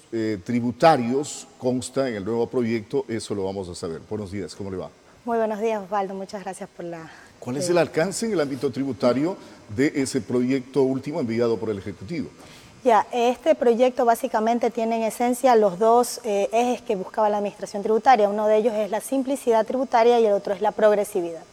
[0.46, 3.04] tributarios consta en el nuevo proyecto?
[3.10, 4.00] Eso lo vamos a saber.
[4.10, 4.90] Buenos días, ¿cómo le va?
[5.26, 6.14] Muy buenos días, Osvaldo.
[6.14, 7.12] Muchas gracias por la
[7.46, 9.38] ¿Cuál es el alcance en el ámbito tributario
[9.70, 12.28] de ese proyecto último enviado por el Ejecutivo?
[12.84, 17.84] Ya, este proyecto básicamente tiene en esencia los dos eh, ejes que buscaba la Administración
[17.84, 18.30] Tributaria.
[18.30, 21.44] Uno de ellos es la simplicidad tributaria y el otro es la progresividad.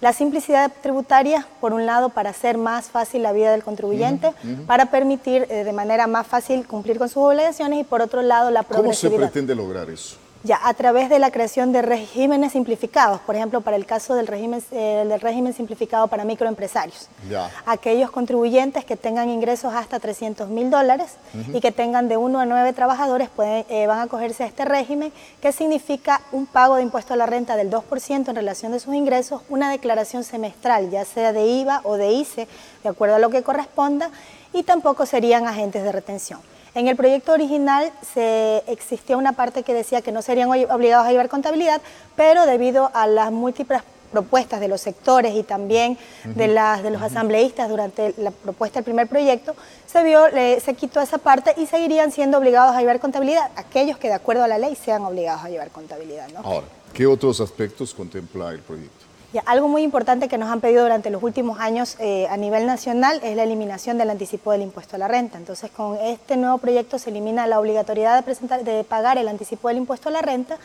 [0.00, 4.30] La simplicidad tributaria, por un lado, para hacer más fácil la vida del contribuyente,
[4.68, 8.52] para permitir eh, de manera más fácil cumplir con sus obligaciones y por otro lado
[8.52, 9.10] la progresividad.
[9.10, 10.18] ¿Cómo se pretende lograr eso?
[10.44, 14.26] Ya, a través de la creación de regímenes simplificados, por ejemplo, para el caso del
[14.26, 17.08] régimen, eh, del régimen simplificado para microempresarios.
[17.30, 17.48] Ya.
[17.64, 21.16] Aquellos contribuyentes que tengan ingresos hasta 300 mil dólares
[21.52, 24.64] y que tengan de 1 a 9 trabajadores pueden, eh, van a acogerse a este
[24.64, 28.80] régimen, que significa un pago de impuesto a la renta del 2% en relación de
[28.80, 32.48] sus ingresos, una declaración semestral, ya sea de IVA o de ICE,
[32.82, 34.10] de acuerdo a lo que corresponda,
[34.52, 36.40] y tampoco serían agentes de retención.
[36.74, 41.10] En el proyecto original se existía una parte que decía que no serían obligados a
[41.10, 41.82] llevar contabilidad,
[42.16, 47.02] pero debido a las múltiples propuestas de los sectores y también de, las, de los
[47.02, 49.54] asambleístas durante la propuesta del primer proyecto,
[49.86, 54.08] se, vio, se quitó esa parte y seguirían siendo obligados a llevar contabilidad aquellos que
[54.08, 56.28] de acuerdo a la ley sean obligados a llevar contabilidad.
[56.42, 59.11] Ahora, ¿qué otros aspectos contempla el proyecto?
[59.46, 63.20] Algo muy importante que nos han pedido durante los últimos años eh, a nivel nacional
[63.22, 65.38] es la eliminación del anticipo del impuesto a la renta.
[65.38, 69.68] Entonces, con este nuevo proyecto se elimina la obligatoriedad de, presentar, de pagar el anticipo
[69.68, 70.58] del impuesto a la renta,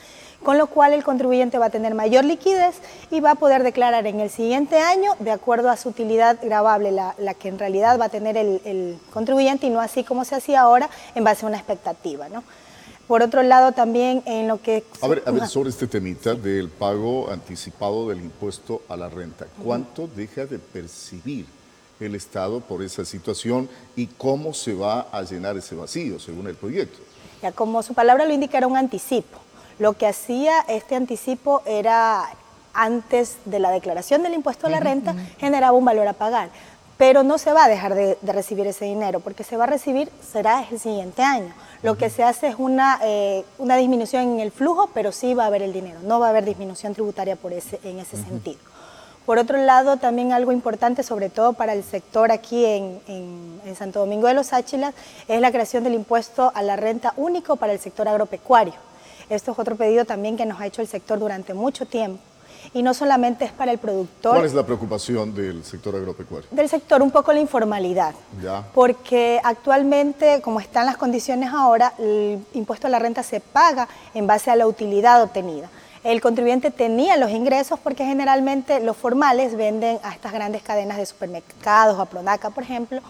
[0.44, 2.76] con lo cual el contribuyente va a tener mayor liquidez
[3.10, 6.92] y va a poder declarar en el siguiente año de acuerdo a su utilidad grabable,
[6.92, 10.62] la, que en realidad va a tener el, contribuyente y no así como se hacía
[10.62, 12.28] ahora en base a una expectativa.
[13.08, 14.84] Por otro lado, también en lo que...
[15.02, 19.48] A ver, a ver sobre este temita del pago anticipado del impuesto a la renta.
[19.64, 21.46] ¿Cuánto deja de percibir
[22.02, 26.56] el Estado por esa situación y cómo se va a llenar ese vacío, según el
[26.56, 27.00] proyecto?
[27.42, 29.40] Ya, como su palabra lo indica, era un anticipo.
[29.80, 32.26] Lo que hacía este anticipo era,
[32.74, 36.50] antes de la declaración del impuesto a la renta, generaba un valor a pagar
[36.98, 40.10] pero no se va a dejar de, recibir ese dinero, porque se va a recibir,
[40.22, 41.54] será el siguiente año.
[41.84, 45.44] Lo que se hace es una, eh, una disminución en el flujo, pero sí va
[45.44, 48.58] a haber el dinero, no va a haber disminución tributaria por ese, en ese sentido.
[49.28, 54.00] Por otro lado, también algo importante, sobre todo para el sector aquí en, en, Santo
[54.00, 54.96] Domingo de los Áchilas,
[55.28, 58.74] es la creación del impuesto a la renta único para el sector agropecuario.
[59.30, 62.22] Esto es otro pedido también que nos ha hecho el sector durante mucho tiempo
[62.74, 64.34] y no solamente es para el productor.
[64.34, 66.48] ¿Cuál es la preocupación del sector agropecuario?
[66.52, 68.14] Del sector, un poco la informalidad.
[68.42, 68.64] Ya.
[68.74, 74.28] Porque actualmente, como están las condiciones ahora, el impuesto a la renta se paga en
[74.28, 75.70] base a la utilidad obtenida.
[76.04, 81.06] El contribuyente tenía los ingresos porque generalmente los formales venden a estas grandes cadenas de
[81.06, 83.02] supermercados, a Pronaca, por ejemplo,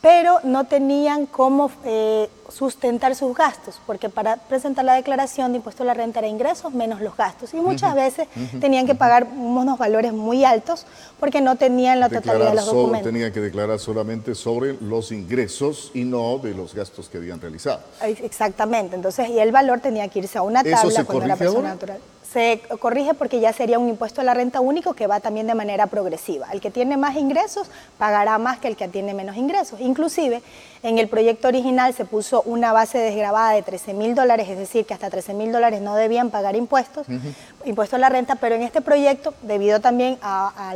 [0.00, 5.82] pero no tenían cómo eh, sustentar sus gastos, porque para presentar la declaración de impuesto
[5.82, 7.52] a la renta era ingresos menos los gastos.
[7.54, 8.28] Y muchas veces
[8.60, 10.86] tenían que pagar unos valores muy altos
[11.18, 13.12] porque no tenían la totalidad de los documentos.
[13.12, 17.80] Tenían que declarar solamente sobre los ingresos y no de los gastos que habían realizado.
[18.02, 21.98] Exactamente, entonces, y el valor tenía que irse a una tabla cuando era persona natural
[22.32, 25.54] se corrige porque ya sería un impuesto a la renta único que va también de
[25.54, 26.48] manera progresiva.
[26.52, 29.80] El que tiene más ingresos pagará más que el que tiene menos ingresos.
[29.80, 30.42] Inclusive,
[30.82, 34.84] en el proyecto original se puso una base desgrabada de 13 mil dólares, es decir,
[34.84, 37.06] que hasta 13 mil dólares no debían pagar impuestos,
[37.64, 40.74] impuesto a la renta, pero en este proyecto, debido también a,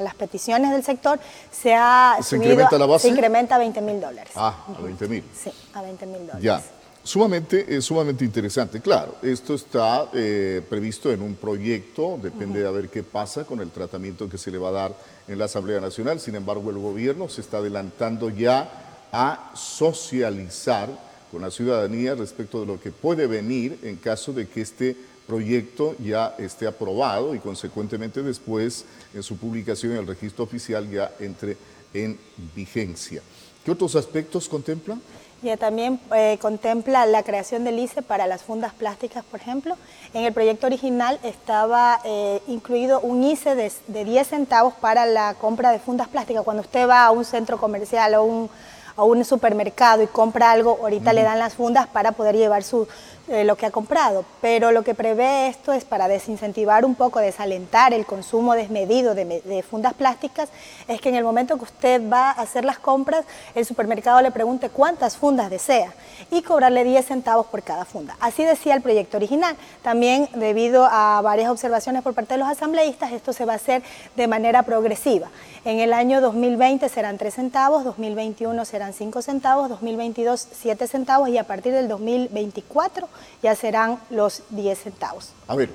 [0.00, 1.20] las peticiones del sector,
[1.52, 3.02] se ha ¿Se incrementa la base?
[3.02, 4.32] Se incrementa a 20 mil dólares.
[4.34, 5.24] Ah, a 20 mil.
[5.32, 6.42] Sí, a 20 mil dólares.
[6.42, 6.60] Ya.
[7.04, 8.80] Sumamente, es sumamente interesante.
[8.80, 13.60] Claro, esto está eh, previsto en un proyecto, depende de a ver qué pasa con
[13.60, 14.96] el tratamiento que se le va a dar
[15.28, 16.18] en la Asamblea Nacional.
[16.18, 20.88] Sin embargo, el gobierno se está adelantando ya a socializar
[21.30, 24.96] con la ciudadanía respecto de lo que puede venir en caso de que este
[25.26, 31.14] proyecto ya esté aprobado y consecuentemente después en su publicación en el registro oficial ya
[31.20, 31.58] entre
[31.92, 32.18] en
[32.56, 33.20] vigencia.
[33.64, 34.98] ¿Qué otros aspectos contempla?
[35.44, 39.76] Ya también eh, contempla la creación del ICE para las fundas plásticas, por ejemplo.
[40.14, 45.34] En el proyecto original estaba eh, incluido un ICE de, de 10 centavos para la
[45.34, 46.44] compra de fundas plásticas.
[46.44, 48.50] Cuando usted va a un centro comercial o un,
[48.96, 52.88] a un supermercado y compra algo, ahorita le dan las fundas para poder llevar su,
[53.28, 57.20] eh, lo que ha comprado, pero lo que prevé esto es para desincentivar un poco,
[57.20, 60.50] desalentar el consumo desmedido de, de, fundas plásticas,
[60.88, 64.30] es que en el momento que usted va a hacer las compras, el supermercado le
[64.30, 65.94] pregunte cuántas fundas desea
[66.30, 68.14] y cobrarle 10 centavos por cada funda.
[68.20, 69.56] Así decía el proyecto original.
[69.82, 73.82] También debido a varias observaciones por parte de los asambleístas, esto se va a hacer
[74.16, 75.30] de manera progresiva.
[75.64, 81.38] En el año 2020 serán 3 centavos, 2021 serán 5 centavos, 2022 7 centavos y
[81.38, 83.08] a partir del 2024
[83.42, 85.30] ya serán los 10 centavos.
[85.46, 85.70] A ver,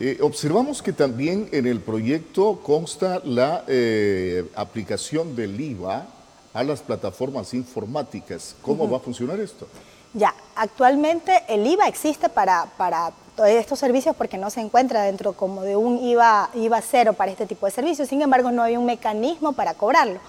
[0.00, 6.06] eh, observamos que también en el proyecto consta la eh, aplicación del IVA
[6.52, 8.56] a las plataformas informáticas.
[8.62, 8.92] ¿Cómo uh -huh.
[8.92, 9.66] va a funcionar esto?
[10.12, 15.32] Ya, actualmente el IVA existe para, para todos estos servicios porque no se encuentra dentro
[15.32, 18.08] como de un IVA, IVA cero para este tipo de servicios.
[18.08, 20.20] Sin embargo, no hay un mecanismo para cobrarlo.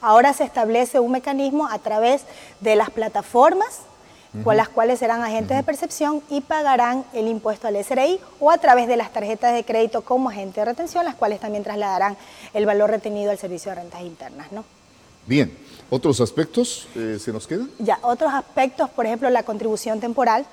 [0.00, 2.22] Ahora se establece un mecanismo a través
[2.60, 3.80] de las plataformas
[4.42, 8.58] con las cuales serán agentes de percepción y pagarán el impuesto al SRI o a
[8.58, 12.16] través de las tarjetas de crédito como agente de retención, las cuales también trasladarán
[12.52, 14.50] el valor retenido al servicio de rentas internas.
[14.50, 14.64] ¿no?
[15.26, 15.56] Bien,
[15.88, 17.70] ¿otros aspectos eh, se nos quedan?
[17.78, 20.44] Ya, otros aspectos, por ejemplo, la contribución temporal.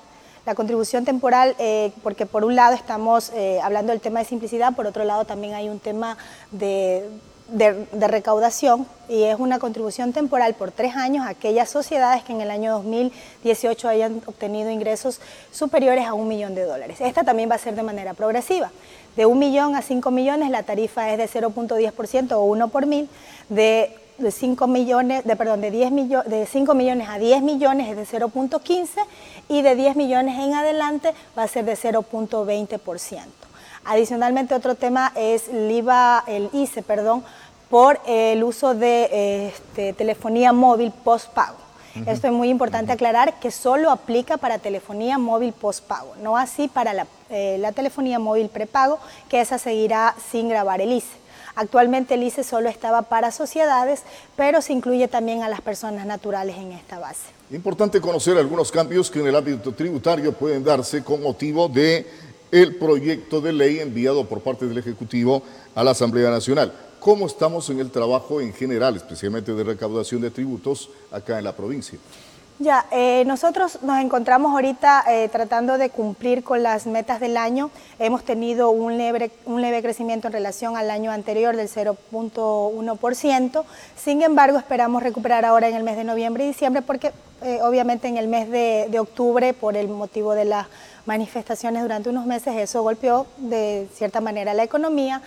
[0.44, 4.76] La contribución temporal, eh, porque por un lado estamos eh, hablando del tema de simplicidad,
[4.76, 6.18] por otro lado también hay un tema
[6.50, 7.08] de
[7.52, 12.42] de, recaudación y es una contribución temporal por tres años a aquellas sociedades que en
[12.42, 15.20] el año 2018 hayan obtenido ingresos
[15.52, 17.02] superiores a un millón de dólares.
[17.02, 18.72] Esta también va a ser de manera progresiva.
[19.16, 23.10] De un millón a cinco millones la tarifa es de 0.10% o uno por mil.
[23.50, 27.90] De, de 5 millones, de, perdón, de, 10 millo, de 5 millones a 10 millones
[27.90, 28.88] es de 0.15
[29.50, 33.20] y de 10 millones en adelante va a ser de 0.20%.
[33.86, 37.24] Adicionalmente, otro tema es el IVA, el ICE, perdón,
[37.70, 41.58] por el uso de este, telefonía móvil postpago.
[41.96, 42.12] Uh -huh.
[42.12, 46.94] Esto es muy importante aclarar que solo aplica para telefonía móvil postpago, no así para
[46.94, 51.22] la, eh, la, telefonía móvil prepago, que esa seguirá sin grabar el ICE.
[51.56, 54.04] Actualmente el ICE solo estaba para sociedades,
[54.38, 57.28] pero se incluye también a las personas naturales en esta base.
[57.52, 62.06] Importante conocer algunos cambios que en el ámbito tributario pueden darse con motivo de
[62.52, 65.42] el proyecto de ley enviado por parte del Ejecutivo
[65.74, 66.74] a la Asamblea Nacional.
[67.00, 71.56] ¿Cómo estamos en el trabajo en general, especialmente de recaudación de tributos acá en la
[71.56, 71.98] provincia?
[72.60, 77.72] Ya, eh, nosotros nos encontramos ahorita eh, tratando de cumplir con las metas del año.
[77.98, 83.64] Hemos tenido un leve, un leve crecimiento en relación al año anterior del 0.1%.
[83.96, 88.08] Sin embargo, esperamos recuperar ahora en el mes de noviembre y diciembre porque eh, obviamente
[88.08, 90.68] en el mes de, de octubre, por el motivo de las
[91.06, 95.22] manifestaciones durante unos meses, eso golpeó de cierta manera la economía.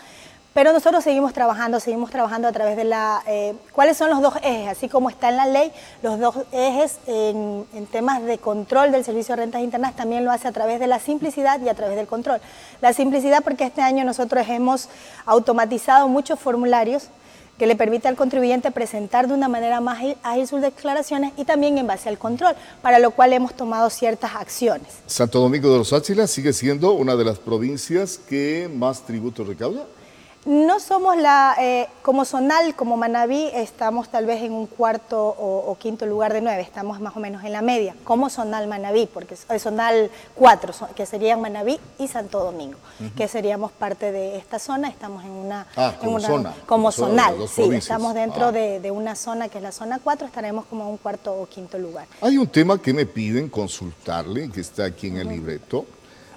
[0.55, 3.25] Pero nosotros seguimos trabajando, seguimos trabajando a través de la...
[3.27, 4.69] Eh, ¿Cuáles son los dos ejes?
[4.69, 9.05] Así como está en la ley, los dos ejes en, en, temas de control del
[9.05, 11.97] servicio de rentas internas también lo hace a través de la simplicidad y a través
[11.97, 12.41] del control.
[12.81, 14.89] La simplicidad porque este año nosotros hemos
[15.27, 17.09] automatizado muchos formularios
[17.59, 21.79] que le permite al contribuyente presentar de una manera más ágil sus declaraciones y también
[21.79, 24.89] en base al control, para lo cual hemos tomado ciertas acciones.
[25.07, 29.85] ¿Santo Domingo de los Áchilas sigue siendo una de las provincias que más tributos recauda?
[30.45, 35.71] No somos la, eh, como Zonal, como Manabí, estamos tal vez en un cuarto o,
[35.71, 39.07] o, quinto lugar de nueve, estamos más o menos en la media, como Zonal Manabí,
[39.07, 43.15] porque es Zonal cuatro, que serían Manabí y Santo Domingo, uh -huh.
[43.15, 45.67] que seríamos parte de esta zona, estamos en una...
[45.77, 46.55] Ah, como una, zona.
[46.67, 48.53] Como, zonal, sí, estamos dentro ah.
[48.53, 51.47] de, de, una zona que es la zona cuatro, estaremos como en un cuarto o
[51.47, 52.07] quinto lugar.
[52.21, 55.87] Hay un tema que me piden consultarle, que está aquí en el libreto,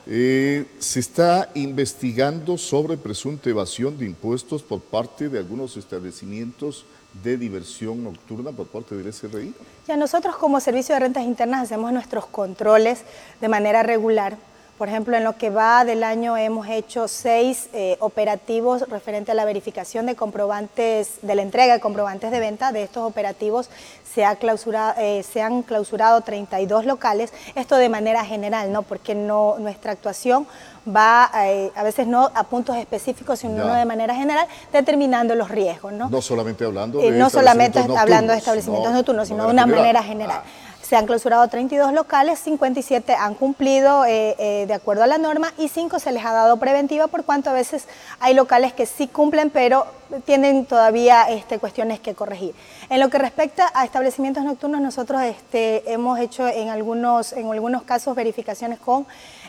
[0.09, 6.85] eh, se está investigando sobre presunta evasión de impuestos por parte de algunos establecimientos
[7.23, 9.53] de diversión nocturna por parte del SRI.
[9.87, 13.01] Ya nosotros como Servicio de Rentas Internas hacemos nuestros controles
[13.41, 14.37] de manera regular
[14.77, 19.33] Por ejemplo, en lo que va del año hemos hecho seis eh, operativos referente a
[19.33, 22.71] la verificación de comprobantes, de la entrega de comprobantes de venta.
[22.71, 23.71] De estos operativos
[24.03, 28.83] se, ha clausurado, eh, se han clausurado 32 locales, esto de manera general, ¿no?
[28.83, 30.45] porque no, nuestra actuación
[30.87, 35.91] va eh, a veces no a puntos específicos, sino de manera general, determinando los riesgos.
[35.91, 40.03] No, no solamente hablando de No solamente hablando de establecimientos nocturnos, sino de una manera
[40.03, 40.41] general.
[40.43, 40.66] Ah.
[40.87, 45.51] Se han clausurado 32 locales, 57 han cumplido eh, eh, de acuerdo a la norma
[45.57, 47.89] y 5 se les ha dado preventiva por cuanto a veces
[48.21, 49.85] hay locales que sí cumplen pero
[50.23, 52.55] tienen todavía este, cuestiones que corregir.
[52.89, 57.83] En lo que respecta a establecimientos nocturnos, nosotros este, hemos hecho en algunos, en algunos
[57.83, 59.05] casos verificaciones con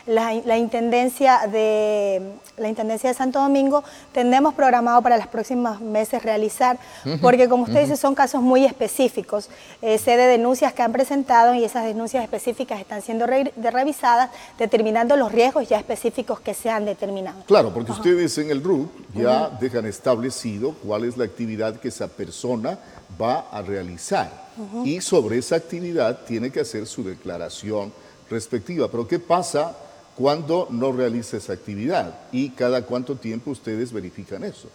[0.09, 6.79] la, intendencia de, la Intendencia de Santo Domingo, tendemos programado para los próximos meses realizar,
[7.21, 9.49] porque como usted dice, son casos muy específicos.
[9.81, 15.15] Eh, sé de denuncias que han presentado y esas denuncias específicas están siendo revisadas, determinando
[15.15, 17.43] los riesgos ya específicos que se han determinado.
[17.45, 22.07] Claro, porque ustedes en el RUC ya dejan establecido cuál es la actividad que esa
[22.07, 22.79] persona
[23.21, 24.49] va a realizar.
[24.83, 27.93] Y sobre esa actividad tiene que hacer su declaración
[28.29, 28.89] respectiva.
[28.89, 29.73] Pero ¿qué pasa
[30.19, 34.67] cuando no realiza esa actividad y cada cuánto tiempo ustedes verifican eso.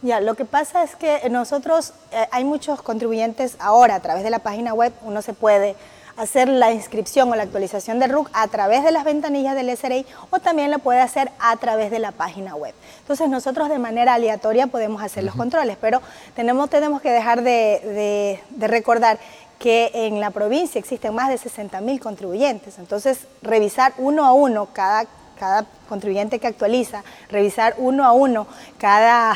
[0.00, 4.30] Ya, lo que pasa es que nosotros, eh, hay muchos contribuyentes ahora a través de
[4.30, 5.76] la página web, uno se puede
[6.16, 10.06] hacer la inscripción o la actualización del RUC a través de las ventanillas del SRI
[10.30, 12.74] o también lo puede hacer a través de la página web.
[13.00, 16.00] Entonces nosotros de manera aleatoria podemos hacer los controles, pero
[16.34, 19.18] tenemos, tenemos que dejar de, de recordar
[19.58, 22.78] que en la provincia existen más de 60 mil contribuyentes.
[22.78, 25.06] Entonces, revisar uno a uno cada,
[25.38, 28.46] cada contribuyente que actualiza, revisar uno a uno
[28.78, 29.34] cada,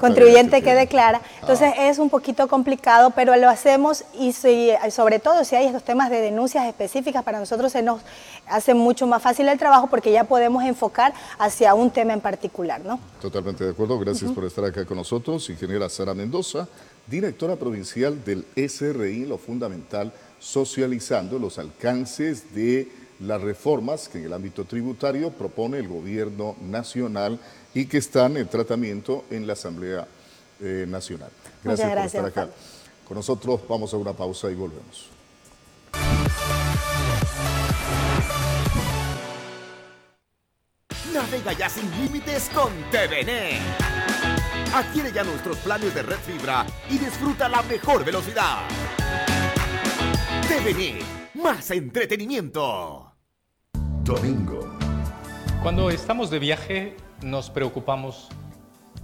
[0.00, 1.20] contribuyente que, declara.
[1.40, 1.88] Entonces ah.
[1.88, 6.20] es un poquito complicado, pero lo hacemos y sobre todo si hay estos temas de
[6.20, 8.00] denuncias específicas, para nosotros se nos
[8.46, 12.80] hace mucho más fácil el trabajo porque ya podemos enfocar hacia un tema en particular.
[12.84, 13.00] ¿no?
[13.20, 15.48] Totalmente de acuerdo, gracias por estar acá con nosotros.
[15.50, 16.68] Ingeniera Sara Mendoza,
[17.06, 24.32] directora provincial del SRI, lo fundamental, socializando los alcances de las reformas que en el
[24.32, 27.38] ámbito tributario propone el gobierno nacional
[27.74, 30.06] y que están en tratamiento en la Asamblea
[30.60, 31.30] eh, Nacional.
[31.62, 32.48] Gracias, por estar acá.
[33.06, 35.10] Con nosotros vamos a una pausa y volvemos.
[41.12, 43.60] Navega ya sin límites con TVN.
[44.74, 48.58] Adquiere ya nuestros planes de red fibra y disfruta la mejor velocidad.
[50.48, 50.98] TVN,
[51.36, 53.12] más entretenimiento.
[54.02, 54.72] Domingo.
[55.62, 58.28] Cuando estamos de viaje nos preocupamos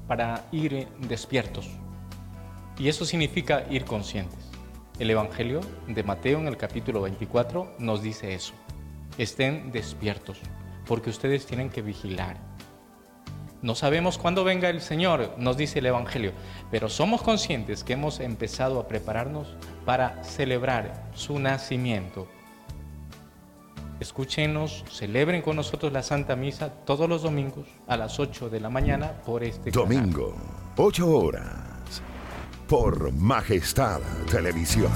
[0.06, 1.68] para ir despiertos.
[2.78, 4.38] Y eso significa ir conscientes.
[4.98, 8.54] El Evangelio de Mateo en el capítulo 24 nos dice eso.
[9.18, 10.38] Estén despiertos,
[10.86, 12.52] porque ustedes tienen que vigilar
[13.62, 16.32] no sabemos cuándo venga el Señor, nos dice el Evangelio,
[16.72, 19.54] pero somos conscientes que hemos empezado a prepararnos
[19.84, 22.26] para celebrar su nacimiento.
[24.00, 28.68] Escúchenos, celebren con nosotros la Santa Misa todos los domingos a las 8 de la
[28.68, 30.34] mañana por este Domingo,
[30.76, 32.02] 8 horas,
[32.68, 34.90] por Majestad Televisión.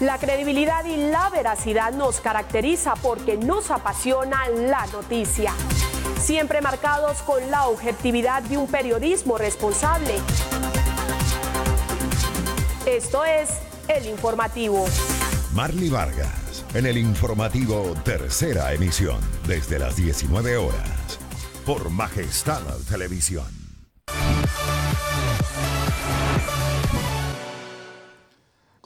[0.00, 5.52] La credibilidad y la veracidad nos caracteriza porque nos apasiona la noticia
[6.22, 10.14] siempre marcados con la objetividad de un periodismo responsable.
[12.92, 13.48] Esto es
[13.88, 14.84] El Informativo.
[15.54, 21.18] Marley Vargas, en el informativo tercera emisión, desde las 19 horas,
[21.64, 23.46] por Majestad Televisión.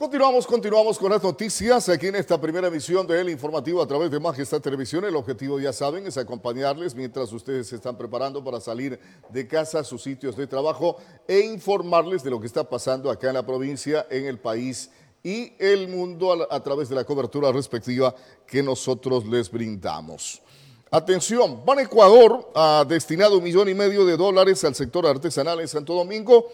[0.07, 4.09] Continuamos, continuamos con las noticias aquí en esta primera emisión de El Informativo a través
[4.09, 5.03] de Majestad Televisión.
[5.03, 8.97] El objetivo, ya saben, es acompañarles mientras ustedes se están preparando para salir
[9.29, 10.95] de casa a sus sitios de trabajo
[11.27, 14.91] e informarles de lo que está pasando acá en la provincia, en el país
[15.23, 18.15] y el mundo a, través de la cobertura respectiva
[18.47, 20.41] que nosotros les brindamos.
[20.89, 25.67] Atención, Ban Ecuador ha destinado un millón y medio de dólares al sector artesanal en
[25.67, 26.47] Santo Domingo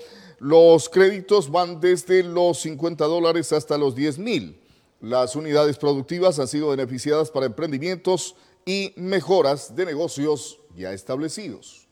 [0.43, 4.59] los créditos van desde los 50 dólares hasta los 10 mil.
[4.99, 11.82] Las unidades productivas han sido beneficiadas para emprendimientos y mejoras de negocios ya establecidos.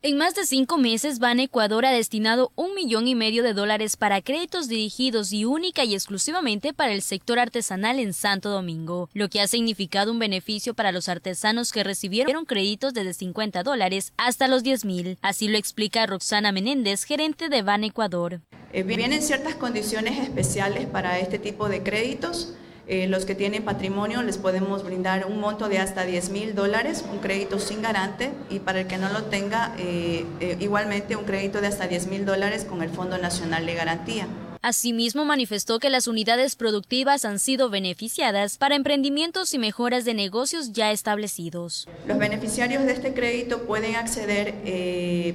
[0.00, 3.96] En más de cinco meses, Ban Ecuador ha destinado un millón y medio de dólares
[3.96, 9.28] para créditos dirigidos y única y exclusivamente para el sector artesanal en Santo Domingo, lo
[9.28, 14.46] que ha significado un beneficio para los artesanos que recibieron créditos desde 50 dólares hasta
[14.46, 15.18] los 10 mil.
[15.20, 18.40] Así lo explica Roxana Menéndez, gerente de Ban Ecuador.
[18.72, 22.54] Eh, vienen ciertas condiciones especiales para este tipo de créditos
[22.88, 27.04] Eh, los que tienen patrimonio les podemos brindar un monto de hasta 10 mil dólares,
[27.12, 31.24] un crédito sin garante y para el que no lo tenga eh, eh, igualmente un
[31.24, 34.26] crédito de hasta 10 mil dólares con el Fondo Nacional de Garantía.
[34.62, 40.72] Asimismo, manifestó que las unidades productivas han sido beneficiadas para emprendimientos y mejoras de negocios
[40.72, 41.86] ya establecidos.
[42.06, 44.54] Los beneficiarios de este crédito pueden acceder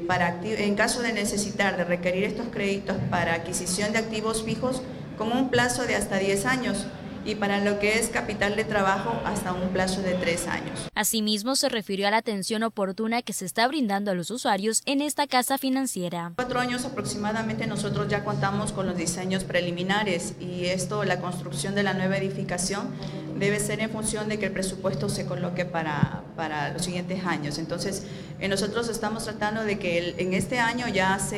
[0.07, 4.81] para, en caso de necesitar, de requerir estos créditos para adquisición de activos fijos
[5.17, 6.85] con un plazo de hasta 10 años
[7.25, 10.89] y para lo que es capital de trabajo hasta un plazo de tres años.
[10.95, 15.01] Asimismo, se refirió a la atención oportuna que se está brindando a los usuarios en
[15.01, 16.33] esta casa financiera.
[16.35, 21.83] Cuatro años aproximadamente nosotros ya contamos con los diseños preliminares y esto, la construcción de
[21.83, 22.89] la nueva edificación,
[23.37, 27.57] debe ser en función de que el presupuesto se coloque para, para los siguientes años.
[27.57, 28.03] Entonces,
[28.39, 31.37] eh, nosotros estamos tratando de que en este año ya se,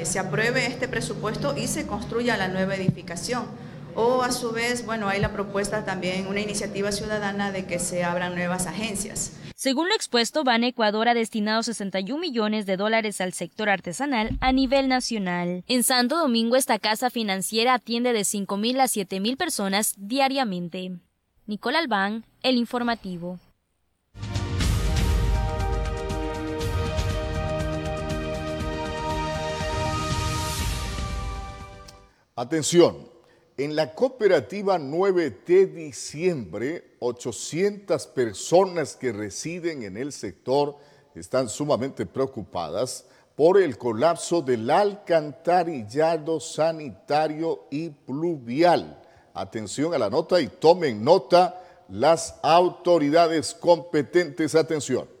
[0.00, 3.46] eh, se apruebe este presupuesto y se construya la nueva edificación
[3.96, 8.04] o a su vez, bueno, hay la propuesta también, una iniciativa ciudadana de que se
[8.04, 9.32] abran nuevas agencias.
[9.56, 14.52] Según lo expuesto, Ban Ecuador ha destinado 61 millones de dólares al sector artesanal a
[14.52, 15.64] nivel nacional.
[15.66, 20.92] En Santo Domingo, esta casa financiera atiende de 5.000 a 7.000 personas diariamente.
[21.46, 23.40] Nicole Albán, El Informativo.
[32.34, 33.05] Atención,
[33.58, 40.76] en la cooperativa 9 de diciembre, 800 personas que residen en el sector
[41.14, 49.02] están sumamente preocupadas por el colapso del alcantarillado sanitario y pluvial.
[49.32, 54.54] Atención a la nota y tomen nota las autoridades competentes.
[54.54, 55.15] Atención.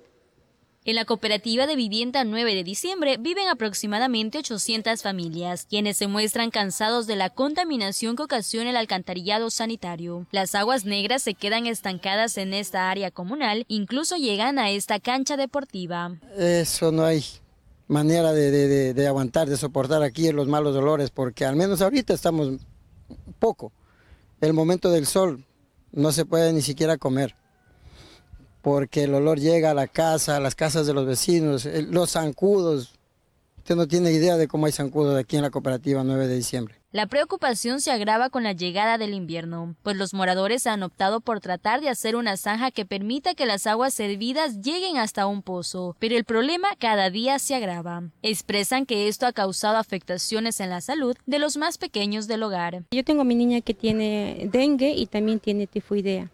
[0.86, 6.52] En la cooperativa de vivienda 9 de diciembre viven aproximadamente 800 familias, quienes se muestran
[6.52, 10.28] cansados de la contaminación que ocasiona el alcantarillado sanitario.
[10.30, 15.36] Las aguas negras se quedan estancadas en esta área comunal, incluso llegan a esta cancha
[15.36, 16.20] deportiva.
[16.38, 17.24] Eso no hay
[17.88, 22.60] manera de, aguantar, de soportar aquí los malos dolores, porque al menos ahorita estamos
[23.40, 23.72] poco.
[24.40, 25.44] El momento del sol
[25.90, 27.34] no se puede ni siquiera comer
[28.66, 32.94] porque el olor llega a la casa, a las casas de los vecinos, los zancudos.
[33.58, 36.74] Usted no tiene idea de cómo hay zancudos aquí en la cooperativa 9 de diciembre.
[36.90, 41.38] La preocupación se agrava con la llegada del invierno, pues los moradores han optado por
[41.38, 45.94] tratar de hacer una zanja que permita que las aguas servidas lleguen hasta un pozo,
[46.00, 48.02] pero el problema cada día se agrava.
[48.22, 52.82] Expresan que esto ha causado afectaciones en la salud de los más pequeños del hogar.
[52.90, 56.32] Yo tengo a mi niña que tiene dengue y también tiene tifoidea.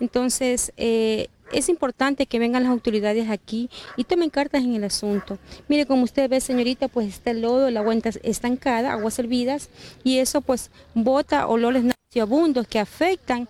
[0.00, 5.38] Entonces, eh, es importante que vengan las autoridades aquí y tomen cartas en el asunto.
[5.68, 9.70] Mire, como usted ve, señorita, pues está el lodo, la agua estancada, aguas hervidas,
[10.04, 13.48] y eso pues bota olores nauseabundos que afectan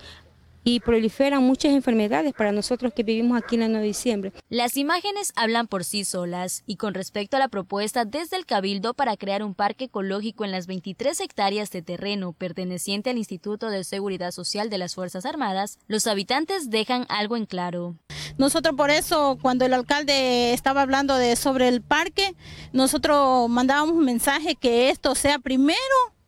[0.66, 4.32] y proliferan muchas enfermedades para nosotros que vivimos aquí en el 9 de diciembre.
[4.48, 8.92] Las imágenes hablan por sí solas y con respecto a la propuesta desde el Cabildo
[8.92, 13.84] para crear un parque ecológico en las 23 hectáreas de terreno perteneciente al Instituto de
[13.84, 17.94] Seguridad Social de las Fuerzas Armadas, los habitantes dejan algo en claro.
[18.36, 22.34] Nosotros por eso, cuando el alcalde estaba hablando de sobre el parque,
[22.72, 25.78] nosotros mandábamos un mensaje que esto sea primero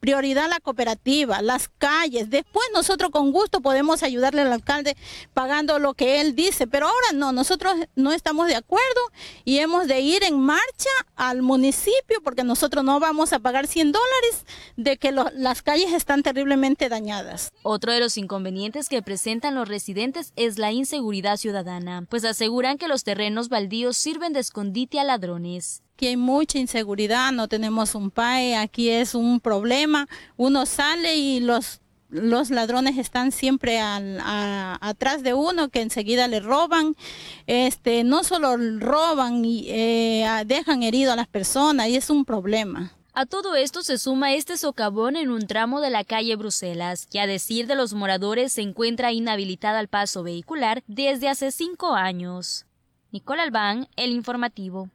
[0.01, 2.31] prioridad la cooperativa, las calles.
[2.31, 4.97] Después nosotros con gusto podemos ayudarle al alcalde
[5.35, 9.01] pagando lo que él dice, pero ahora no, nosotros no estamos de acuerdo
[9.45, 13.93] y hemos de ir en marcha al municipio porque nosotros no vamos a pagar 100
[13.93, 14.47] dólares
[14.77, 17.53] de que las calles están terriblemente dañadas.
[17.63, 22.89] Otro de los inconvenientes que presentan los residentes es la inseguridad ciudadana, pues aseguran que
[22.89, 25.83] los terrenos baldíos sirven de escondite a ladrones.
[25.99, 30.07] Aquí hay mucha inseguridad, no tenemos un PAE, aquí es un problema.
[30.37, 36.95] Uno sale y los, los ladrones están siempre atrás de uno, que enseguida le roban.
[37.49, 42.93] Este, no solo roban, y eh, dejan herido a las personas y es un problema.
[43.13, 47.19] A todo esto se suma este socavón en un tramo de la calle Bruselas, que
[47.19, 52.67] a decir de los moradores se encuentra inhabilitada al paso vehicular desde hace cinco años.
[53.11, 54.91] Nicole Albán, El Informativo.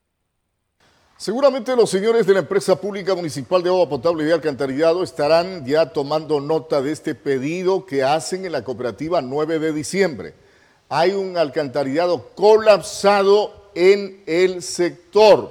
[1.23, 5.65] Seguramente los señores de la empresa pública municipal de agua potable y de alcantarillado estarán
[5.65, 10.33] ya tomando nota de este pedido que hacen en la cooperativa 9 de diciembre.
[10.89, 15.49] Hay un alcantarillado colapsado en el sector.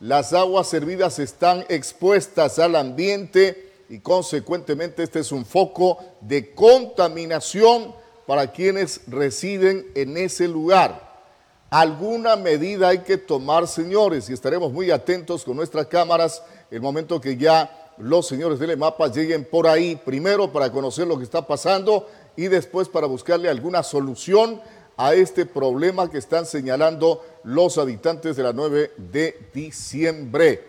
[0.00, 7.94] Las aguas servidas están expuestas al ambiente y consecuentemente este es un foco de contaminación
[8.26, 11.05] para quienes residen en ese lugar.
[11.70, 17.20] Alguna medida hay que tomar, señores, y estaremos muy atentos con nuestras cámaras el momento
[17.20, 21.46] que ya los señores del EMAPA lleguen por ahí, primero para conocer lo que está
[21.46, 24.60] pasando y después para buscarle alguna solución
[24.96, 30.68] a este problema que están señalando los habitantes de la 9 de diciembre.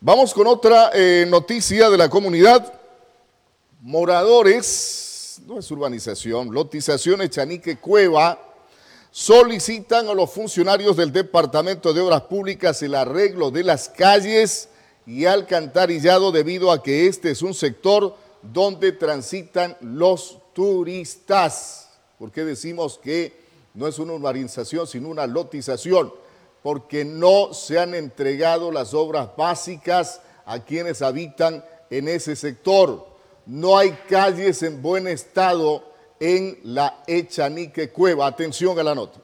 [0.00, 2.72] Vamos con otra eh, noticia de la comunidad.
[3.80, 8.49] Moradores, no es urbanización, lotización Echanique Cueva,
[9.10, 14.68] solicitan a los funcionarios del Departamento de Obras Públicas el arreglo de las calles
[15.06, 21.90] y alcantarillado debido a que este es un sector donde transitan los turistas.
[22.18, 23.38] ¿Por qué decimos que
[23.74, 26.12] no es una urbanización, sino una lotización?
[26.62, 33.06] Porque no se han entregado las obras básicas a quienes habitan en ese sector.
[33.46, 35.89] No hay calles en buen estado
[36.20, 38.26] en la Echanique Cueva.
[38.26, 39.20] Atención a la nota.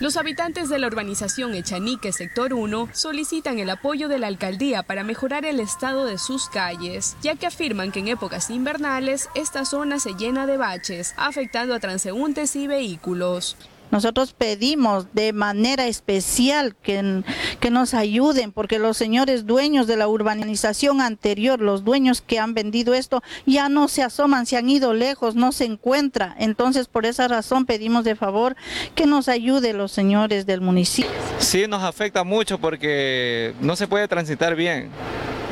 [0.00, 5.02] Los habitantes de la urbanización Echanique Sector 1 solicitan el apoyo de la alcaldía para
[5.02, 9.98] mejorar el estado de sus calles, ya que afirman que en épocas invernales esta zona
[9.98, 13.56] se llena de baches, afectando a transeúntes y vehículos.
[13.90, 17.22] Nosotros pedimos de manera especial que,
[17.60, 22.54] que, nos ayuden, porque los señores dueños de la urbanización anterior, los dueños que han
[22.54, 26.34] vendido esto, ya no se asoman, se han ido lejos, no se encuentra.
[26.38, 28.56] Entonces, por esa razón pedimos de favor
[28.94, 31.10] que nos ayude los señores del municipio.
[31.38, 34.90] Sí, nos afecta mucho porque no se puede transitar bien.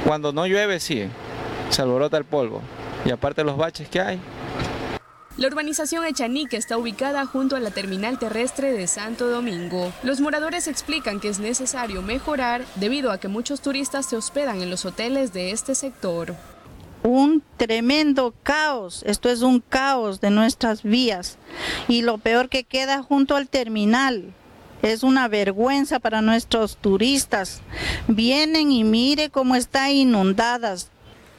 [0.05, 1.05] Cuando no llueve, sí,
[1.70, 2.62] se alborota el polvo.
[3.05, 4.20] Y aparte los baches que hay,
[5.37, 9.93] la urbanización Echanique está ubicada junto a la terminal terrestre de Santo Domingo.
[10.03, 14.70] Los moradores explican que es necesario mejorar debido a que muchos turistas se hospedan en
[14.70, 16.34] los hoteles de este sector.
[17.03, 21.37] Un tremendo caos, esto es un caos de nuestras vías
[21.87, 24.32] y lo peor que queda junto al terminal.
[24.82, 27.61] Es una vergüenza para nuestros turistas.
[28.09, 30.91] Vienen y mire cómo está inundadas,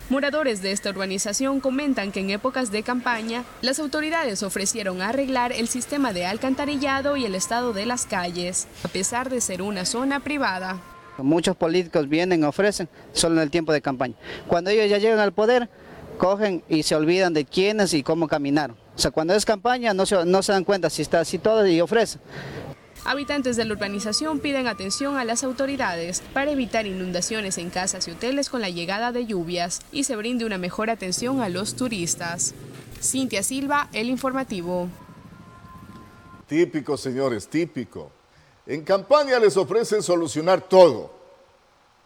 [0.10, 5.68] Moradores de esta urbanización comentan que en épocas de campaña, las autoridades ofrecieron arreglar el
[5.68, 10.22] sistema de alcantarillado y el estado de las calles, a pesar de ser una zona
[10.22, 10.80] privada.
[11.18, 14.16] Muchos políticos vienen, ofrecen, solo en el tiempo de campaña.
[14.48, 15.70] Cuando ellos ya llegan al poder,
[16.18, 18.78] cogen y se olvidan de quiénes y cómo caminaron.
[18.96, 22.22] O sea, cuando es campaña no se, dan cuenta si está así todo y ofrecen.
[23.08, 28.12] Habitantes de la urbanización piden atención a las autoridades para evitar inundaciones en casas y
[28.12, 32.54] hoteles con la llegada de lluvias y se brinde una mejor atención a los turistas.
[33.02, 34.90] Cintia Silva, El Informativo.
[36.50, 38.12] Típico, señores, típico.
[38.66, 41.10] En campaña les ofrecen solucionar todo.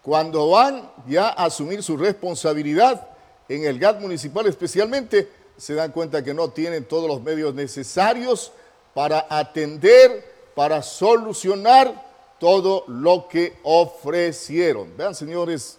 [0.04, 3.08] Cuando van ya a asumir su responsabilidad,
[3.50, 5.28] en el GAT municipal especialmente,
[5.58, 8.52] se dan cuenta que no tienen todos los medios necesarios
[8.94, 14.96] para atender para solucionar todo lo que ofrecieron.
[14.98, 15.78] Vean, señores,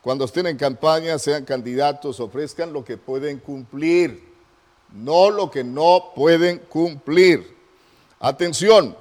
[0.00, 4.22] cuando estén en campaña, sean candidatos, ofrezcan lo que pueden cumplir,
[4.92, 7.56] no lo que no pueden cumplir.
[8.20, 8.96] Atención,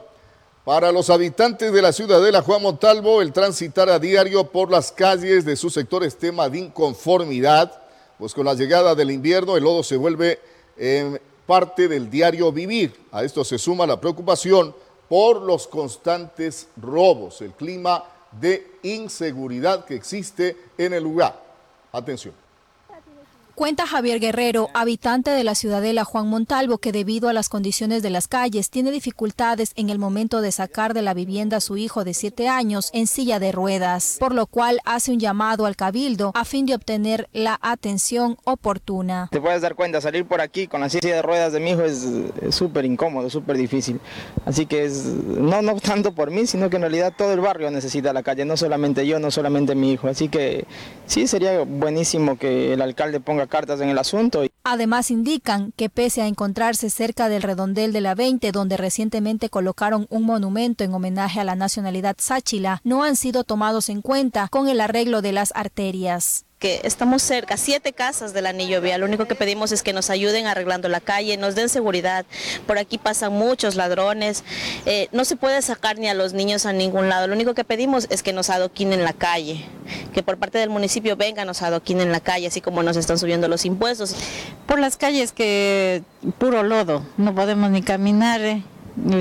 [0.66, 5.44] para los habitantes de la ciudadela Juan Montalvo, el transitar a diario por las calles
[5.44, 7.82] de su sector es tema de inconformidad,
[8.18, 10.40] pues con la llegada del invierno el lodo se vuelve
[10.78, 12.96] eh, parte del diario vivir.
[13.12, 14.74] A esto se suma la preocupación
[15.10, 18.04] por los constantes robos, el clima
[18.40, 21.40] de inseguridad que existe en el lugar.
[21.92, 22.43] Atención.
[23.56, 28.10] Cuenta Javier Guerrero, habitante de la ciudadela Juan Montalvo, que debido a las condiciones de
[28.10, 32.04] las calles tiene dificultades en el momento de sacar de la vivienda a su hijo
[32.04, 36.32] de siete años en silla de ruedas, por lo cual hace un llamado al cabildo
[36.34, 39.30] a fin de obtener la atención oportuna.
[39.32, 41.84] Te puedes dar cuenta, salir por aquí con la silla de ruedas de mi hijo
[41.84, 42.08] es
[42.50, 44.00] súper incómodo, súper difícil.
[44.46, 47.70] Así que es, no, no tanto por mí, sino que en realidad todo el barrio
[47.70, 50.08] necesita la calle, no solamente yo, no solamente mi hijo.
[50.08, 50.66] Así que
[51.06, 54.44] sí, sería buenísimo que el alcalde ponga cartas en el asunto.
[54.64, 60.08] Además indican que pese a encontrarse cerca del redondel de la 20, donde recientemente colocaron
[60.10, 64.68] un monumento en homenaje a la nacionalidad sáchila, no han sido tomados en cuenta con
[64.68, 69.02] el arreglo de las arterias que estamos cerca, siete casas del anillo vial.
[69.02, 72.26] Lo único que pedimos es que nos ayuden arreglando la calle, nos den seguridad.
[72.66, 74.46] Por aquí pasan muchos ladrones,
[74.86, 77.28] eh, no se puede sacar ni a los niños a ningún lado.
[77.28, 79.66] Lo único que pedimos es que nos adoquinen la calle,
[80.14, 83.50] que por parte del municipio vengan, nos adoquinen la calle, así como nos están subiendo
[83.50, 84.16] los impuestos.
[84.66, 86.02] Por las calles que
[86.38, 88.64] puro lodo, no podemos ni caminar, eh,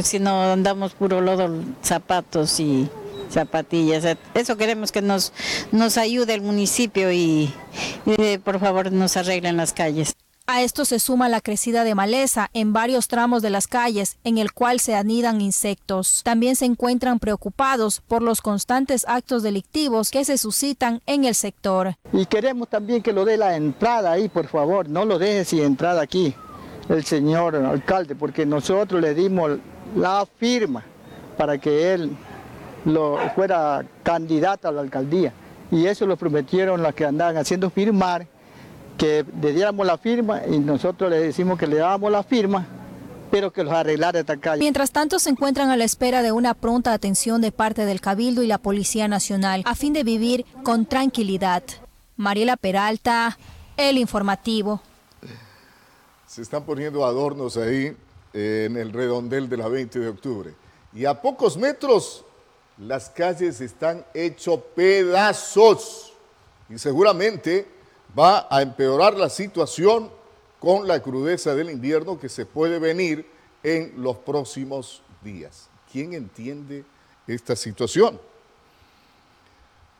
[0.04, 1.50] si no andamos puro lodo,
[1.82, 2.88] zapatos y
[3.32, 4.16] zapatillas.
[4.34, 5.32] Eso queremos que nos,
[5.72, 7.52] nos ayude el municipio y,
[8.06, 10.14] y por favor nos arreglen las calles.
[10.46, 14.38] A esto se suma la crecida de maleza en varios tramos de las calles, en
[14.38, 16.22] el cual se anidan insectos.
[16.24, 21.94] También se encuentran preocupados por los constantes actos delictivos que se suscitan en el sector.
[22.12, 25.60] Y queremos también que lo dé la entrada ahí, por favor, no lo deje sin
[25.60, 26.34] entrada aquí
[26.88, 29.58] el señor alcalde, porque nosotros le dimos
[29.96, 30.84] la firma
[31.36, 32.16] para que él
[32.84, 35.32] lo, fuera candidato a la alcaldía.
[35.70, 38.26] Y eso lo prometieron los que andaban haciendo firmar,
[38.98, 42.66] que le diéramos la firma y nosotros le decimos que le dábamos la firma,
[43.30, 44.60] pero que los arreglara esta calle.
[44.60, 48.42] Mientras tanto, se encuentran a la espera de una pronta atención de parte del Cabildo
[48.42, 51.62] y la Policía Nacional a fin de vivir con tranquilidad.
[52.16, 53.38] Mariela Peralta,
[53.76, 54.82] El Informativo.
[56.26, 57.96] Se están poniendo adornos ahí
[58.34, 60.54] eh, en el redondel de la 20 de octubre.
[60.94, 62.24] Y a pocos metros
[62.78, 66.12] las calles están hechos pedazos.
[66.68, 67.66] Y seguramente
[68.18, 70.10] va a empeorar la situación
[70.58, 73.26] con la crudeza del invierno que se puede venir
[73.62, 75.68] en los próximos días.
[75.90, 76.84] ¿Quién entiende
[77.26, 78.18] esta situación?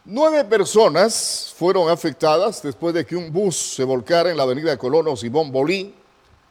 [0.04, 5.20] Nueve personas fueron afectadas después de que un bus se volcara en la avenida Colonos
[5.20, 5.94] Simón Bolín.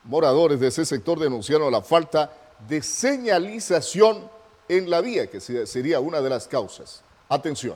[0.04, 2.32] Moradores de ese sector denunciaron la falta
[2.68, 4.30] de señalización
[4.78, 7.04] en la vía, que sería una de las causas.
[7.28, 7.76] Atención.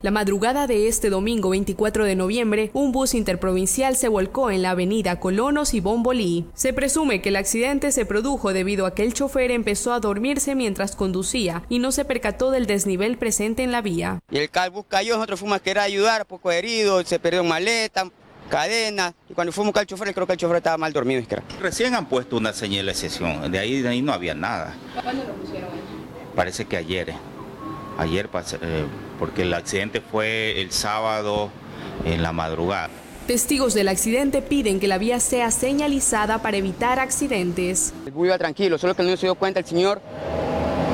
[0.00, 4.70] La madrugada de este domingo 24 de noviembre, un bus interprovincial se volcó en la
[4.70, 6.46] avenida Colonos y Bombolí.
[6.54, 10.54] Se presume que el accidente se produjo debido a que el chofer empezó a dormirse
[10.54, 14.20] mientras conducía y no se percató del desnivel presente en la vía.
[14.30, 18.10] Y el bus cayó, nosotros fuimos a querer ayudar, poco herido, se perdió maleta,
[18.48, 21.22] cadena, y cuando fuimos al chofer, creo que el chofer estaba mal dormido.
[21.60, 24.74] Recién han puesto una señalización, de ahí, de ahí no había nada.
[25.02, 25.70] ¿Cuándo lo pusieron?
[26.34, 27.14] Parece que ayer,
[27.98, 28.28] ayer
[28.62, 28.84] eh,
[29.18, 31.50] porque el accidente fue el sábado
[32.04, 32.90] en la madrugada.
[33.26, 37.94] Testigos del accidente piden que la vía sea señalizada para evitar accidentes.
[38.04, 40.02] El bus iba tranquilo, solo que no se dio cuenta el señor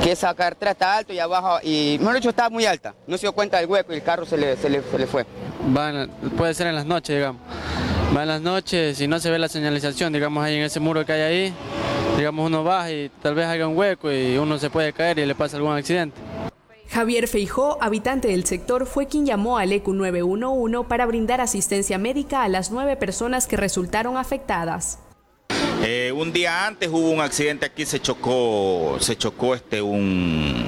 [0.03, 2.95] que esa carretera está alto y abajo, y mejor dicho estaba muy alta.
[3.07, 5.25] No se dio cuenta del hueco y el carro se le, se le, fue.
[6.37, 7.41] puede ser en las noches, digamos.
[8.15, 11.05] Va en las noches, si no se ve la señalización, digamos ahí en ese muro
[11.05, 11.53] que hay ahí,
[12.17, 15.25] digamos uno baja y tal vez haya un hueco y uno se puede caer y
[15.25, 16.19] le pasa algún accidente.
[16.89, 22.43] Javier Feijó, habitante del sector, fue quien llamó al ECU 911 para brindar asistencia médica
[22.43, 24.99] a las nueve personas que resultaron afectadas.
[25.83, 30.67] Eh, un día antes hubo un accidente aquí, se chocó, se chocó este un,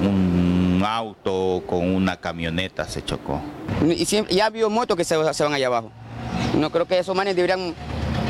[0.00, 3.40] un auto con una camioneta, se chocó.
[3.84, 5.90] Y ya vio motos que se, van allá abajo.
[6.56, 7.74] No creo que esos manes deberían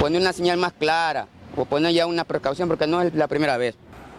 [0.00, 3.58] poner una señal más clara o poner ya una precaución porque no es la primera
[3.58, 3.76] vez.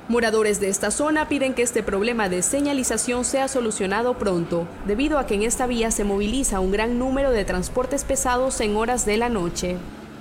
[0.08, 5.26] Moradores de esta zona piden que este problema de señalización sea solucionado pronto, debido a
[5.26, 9.18] que en esta vía se moviliza un gran número de transportes pesados en horas de
[9.18, 9.78] la noche.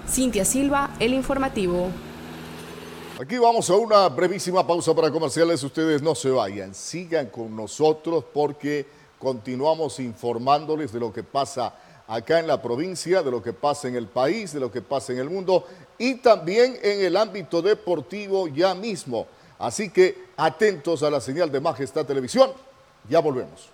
[0.08, 1.88] Cintia Silva, El Informativo.
[3.20, 5.62] Aquí vamos a una brevísima pausa para comerciales.
[5.62, 8.86] Ustedes no se vayan, sigan con nosotros porque
[9.18, 11.74] continuamos informándoles de lo que pasa
[12.08, 15.12] acá en la provincia, de lo que pasa en el país, de lo que pasa
[15.12, 15.66] en el mundo
[15.98, 19.26] y también en el ámbito deportivo ya mismo.
[19.58, 22.50] Así que atentos a la señal de Majestad Televisión.
[23.08, 23.68] Ya volvemos.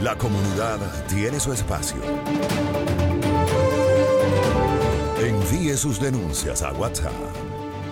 [0.00, 0.78] La comunidad
[1.08, 2.00] tiene su espacio.
[5.18, 7.12] Envíe sus denuncias a WhatsApp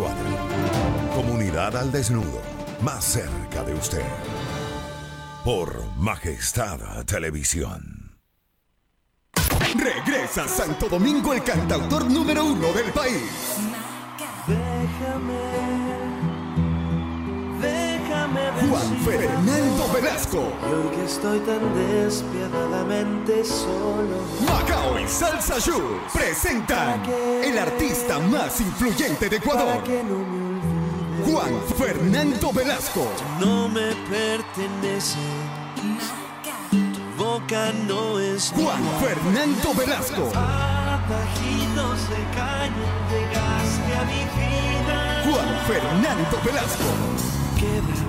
[1.14, 2.40] Comunidad al desnudo,
[2.80, 4.06] más cerca de usted.
[5.44, 8.16] Por Majestad Televisión.
[9.74, 13.20] Regresa Santo Domingo el cantautor número uno del país.
[14.46, 15.65] Déjame,
[18.68, 20.52] Juan Fernando Velasco.
[20.62, 24.22] Y hoy que estoy tan despiadadamente solo.
[24.46, 27.02] Macao y Salsa Show presentan
[27.44, 29.82] el artista más influyente de Ecuador.
[31.24, 33.06] Juan Fernando Velasco.
[33.40, 35.18] No me pertenece
[37.16, 40.30] boca no es Juan Fernando Velasco.
[45.24, 46.84] Juan Fernando Velasco.
[47.58, 48.05] Queda,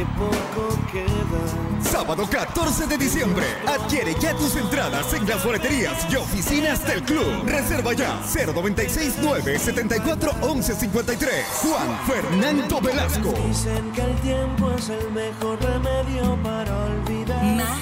[0.00, 1.90] que poco queda.
[1.90, 3.44] Sábado 14 de diciembre.
[3.66, 7.44] Adquiere ya tus entradas en las boleterías y oficinas del club.
[7.44, 11.44] Reserva ya 0969 74 1153.
[11.62, 13.34] Juan Fernando Velasco.
[13.46, 17.76] Dicen que el tiempo es el mejor remedio para olvidar.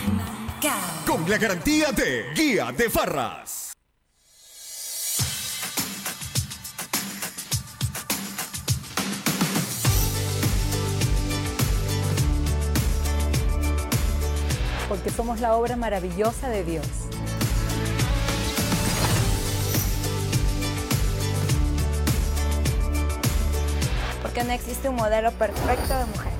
[1.06, 3.67] Con la garantía de Guía de Farras.
[14.88, 16.86] Porque somos la obra maravillosa de Dios.
[24.22, 26.32] Porque no existe un modelo perfecto de mujer.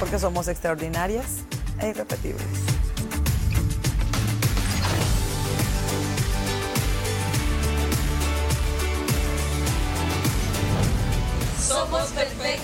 [0.00, 1.44] Porque somos extraordinarias
[1.80, 2.79] e irrepetibles.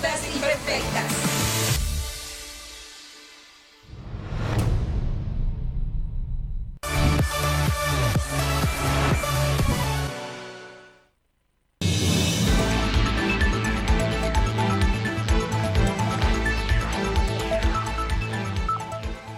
[0.00, 1.36] Perfectas.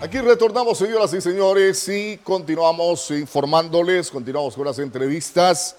[0.01, 5.77] Aquí retornamos, señoras y señores, y continuamos informándoles, continuamos con las entrevistas.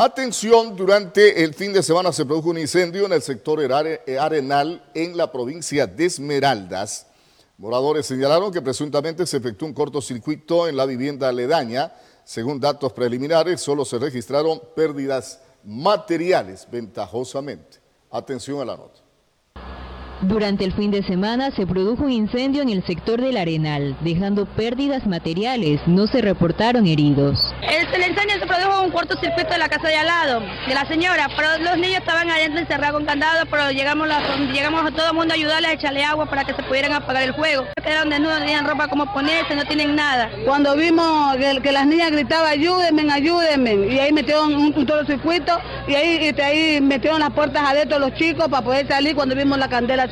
[0.00, 5.16] Atención, durante el fin de semana se produjo un incendio en el sector Arenal en
[5.16, 7.08] la provincia de Esmeraldas.
[7.56, 11.92] Moradores señalaron que presuntamente se efectuó un cortocircuito en la vivienda aledaña.
[12.22, 17.78] Según datos preliminares, solo se registraron pérdidas materiales ventajosamente.
[18.12, 19.00] Atención a la nota.
[20.22, 24.46] Durante el fin de semana se produjo un incendio en el sector del Arenal, dejando
[24.46, 25.80] pérdidas materiales.
[25.86, 27.38] No se reportaron heridos.
[27.62, 30.84] El, incendio se produjo en un cortocircuito de la casa de al lado, de la
[30.86, 34.08] señora, pero los niños estaban adentro encerrados con candado, pero llegamos,
[34.52, 37.22] llegamos a todo el mundo a ayudarles a echarle agua para que se pudieran apagar
[37.22, 37.66] el fuego.
[37.80, 40.30] Quedaron desnudos, no tenían ropa como ponerse, no tienen nada.
[40.44, 45.94] Cuando vimos que, las niñas gritaban, ayúdenme, ayúdenme, y ahí metieron un, un cortocircuito y
[45.94, 49.68] ahí, y ahí metieron las puertas adentro los chicos para poder salir cuando vimos la
[49.68, 50.07] candela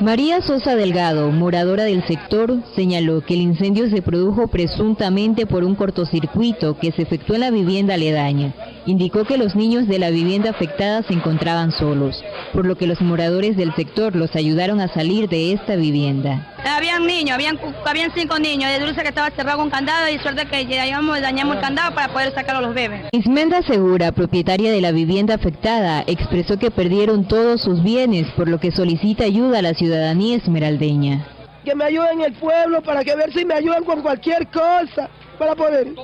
[0.00, 5.74] María Sosa Delgado, moradora del sector, señaló que el incendio se produjo presuntamente por un
[5.74, 8.54] cortocircuito que se efectuó en la vivienda aledaña.
[8.86, 12.22] Indicó que los niños de la vivienda afectada se encontraban solos,
[12.52, 16.52] por lo que los moradores del sector los ayudaron a salir de esta vivienda.
[16.64, 20.46] Habían niños, habían, habían cinco niños, de dulce que estaba cerrado con candado y suerte
[20.46, 23.06] que llegamos, dañamos el candado para poder sacar a los bebés.
[23.12, 28.60] Ismenda Segura, propietaria de la vivienda afectada, expresó que perdieron todos sus bienes, por lo
[28.60, 31.26] que solicita ayuda a la ciudadanía esmeraldeña.
[31.64, 35.54] Que me ayuden el pueblo para que ver si me ayudan con cualquier cosa para
[35.54, 35.94] poder.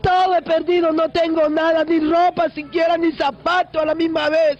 [0.00, 4.58] Todo he perdido, no tengo nada, ni ropa siquiera, ni zapatos a la misma vez.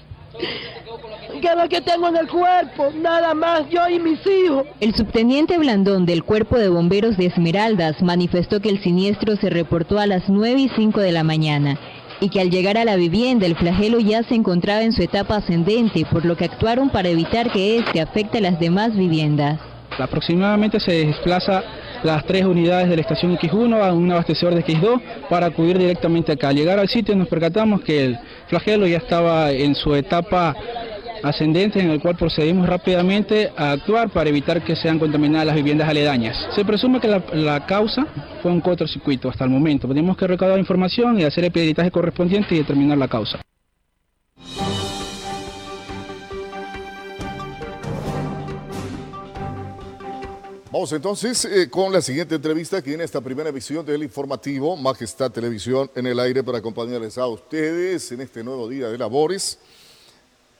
[1.40, 4.66] Que es lo que tengo en el cuerpo, nada más, yo y mis hijos.
[4.80, 9.98] El subteniente Blandón del Cuerpo de Bomberos de Esmeraldas manifestó que el siniestro se reportó
[9.98, 11.78] a las 9 y 5 de la mañana
[12.20, 15.36] y que al llegar a la vivienda el flagelo ya se encontraba en su etapa
[15.36, 19.58] ascendente, por lo que actuaron para evitar que este afecte a las demás viviendas.
[19.98, 21.64] Aproximadamente se desplaza
[22.02, 26.32] las tres unidades de la estación X1 a un abastecedor de X2 para acudir directamente
[26.32, 26.48] acá.
[26.48, 30.56] Al llegar al sitio nos percatamos que el flagelo ya estaba en su etapa
[31.22, 35.88] ascendente en el cual procedimos rápidamente a actuar para evitar que sean contaminadas las viviendas
[35.88, 36.36] aledañas.
[36.54, 38.06] Se presume que la, causa
[38.42, 39.86] fue un cortocircuito hasta el momento.
[39.88, 43.40] Tenemos que recaudar información y hacer el peritaje correspondiente y determinar la causa.
[50.72, 55.32] Vamos entonces eh, con la siguiente entrevista aquí en esta primera emisión del informativo Majestad
[55.32, 59.58] Televisión en el aire para acompañarles a ustedes en este nuevo día de labores.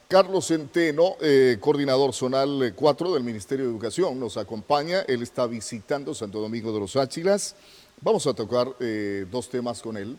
[0.09, 5.03] Carlos Centeno, eh, coordinador zonal 4 del Ministerio de Educación, nos acompaña.
[5.03, 7.55] Él está visitando Santo Domingo de los Áchilas.
[8.01, 10.19] Vamos a tocar eh, dos temas con él.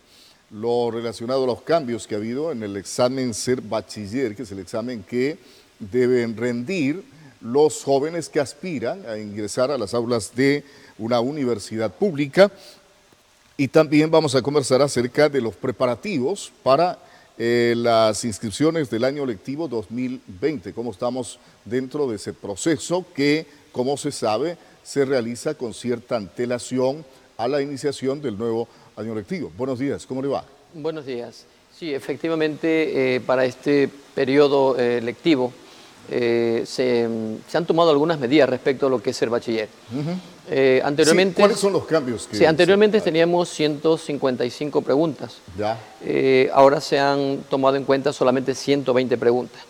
[0.51, 4.51] Lo relacionado a los cambios que ha habido en el examen Ser Bachiller, que es
[4.53, 5.37] el examen que
[5.79, 7.03] deben rendir
[7.41, 10.63] los jóvenes que aspiran a ingresar a las aulas de
[10.97, 12.51] una universidad pública
[13.57, 16.97] y también vamos a conversar acerca de los preparativos para
[17.37, 23.97] eh, las inscripciones del año lectivo 2020, cómo estamos dentro de ese proceso que, como
[23.97, 27.05] se sabe, se realiza con cierta antelación
[27.37, 29.51] a la iniciación del nuevo año lectivo.
[29.57, 30.45] Buenos días, ¿cómo le va?
[30.73, 31.45] Buenos días.
[31.77, 35.51] Sí, efectivamente, eh, para este periodo eh, lectivo
[36.09, 37.07] eh, se,
[37.53, 39.69] han tomado algunas medidas respecto a lo que es el bachiller.
[40.49, 42.27] Eh, anteriormente, ¿Cuáles son los cambios?
[42.27, 45.37] Que sí, anteriormente teníamos 155 preguntas.
[45.57, 45.79] Ya.
[46.03, 49.61] Eh, ahora se han tomado en cuenta solamente 120 preguntas.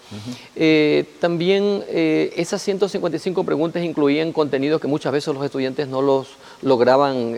[1.19, 6.29] también esas 155 preguntas incluían contenidos que muchas veces los estudiantes no los
[6.61, 7.35] lograban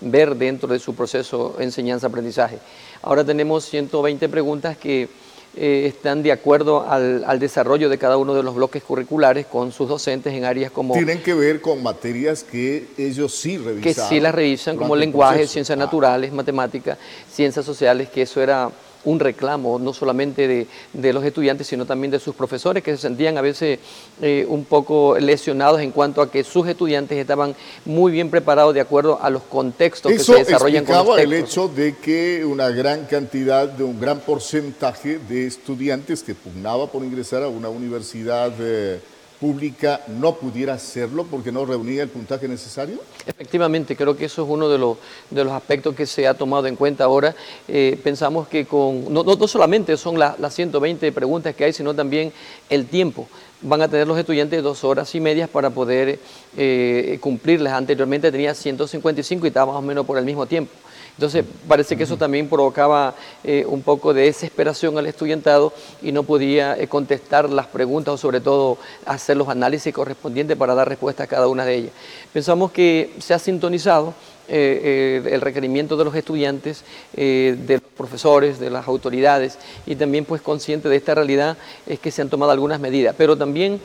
[0.00, 2.58] ver dentro de su proceso de enseñanza-aprendizaje.
[3.02, 5.08] Ahora tenemos 120 preguntas que
[5.54, 9.88] eh, están de acuerdo al, desarrollo de cada uno de los bloques curriculares con sus
[9.88, 10.94] docentes en áreas como...
[10.94, 13.82] Tienen que ver con materias que ellos sí revisan.
[13.82, 15.84] Que sí las revisan, como lenguaje, ciencias ah.
[15.84, 16.96] naturales, matemáticas,
[17.30, 18.70] ciencias sociales, que eso era
[19.04, 23.02] un reclamo, no solamente de, de, los estudiantes, sino también de sus profesores, que se
[23.02, 23.78] sentían a veces
[24.20, 28.80] eh, un poco lesionados en cuanto a que sus estudiantes estaban muy bien preparados de
[28.80, 33.06] acuerdo a los contextos que se desarrollan con los el hecho de que una gran
[33.06, 38.52] cantidad, de un gran porcentaje de estudiantes que pugnaba por ingresar a una universidad...
[38.60, 39.00] Eh,
[39.42, 43.00] pública no pudiera hacerlo porque no reunía el puntaje necesario?
[43.26, 44.98] Efectivamente, creo que eso es uno de los,
[45.30, 47.34] de los aspectos que se ha tomado en cuenta ahora.
[47.66, 52.32] Eh, pensamos que con, no, no, solamente son las 120 preguntas que hay, sino también
[52.70, 53.26] el tiempo.
[53.62, 56.20] Van a tener los estudiantes dos horas y medias para poder
[56.56, 57.72] eh, cumplirlas.
[57.72, 60.70] Anteriormente tenía 155 y estaba más o menos por el mismo tiempo.
[61.16, 66.22] Entonces, parece que eso también provocaba eh, un poco de desesperación al estudiantado y no
[66.22, 71.24] podía eh, contestar las preguntas o sobre todo hacer los análisis correspondientes para dar respuesta
[71.24, 71.92] a cada una de ellas.
[72.32, 74.14] Pensamos que se ha sintonizado
[74.48, 76.82] eh, el requerimiento de los estudiantes,
[77.14, 81.56] de los profesores, de las autoridades y también pues consciente de esta realidad
[81.86, 83.80] es que se han tomado algunas medidas, pero también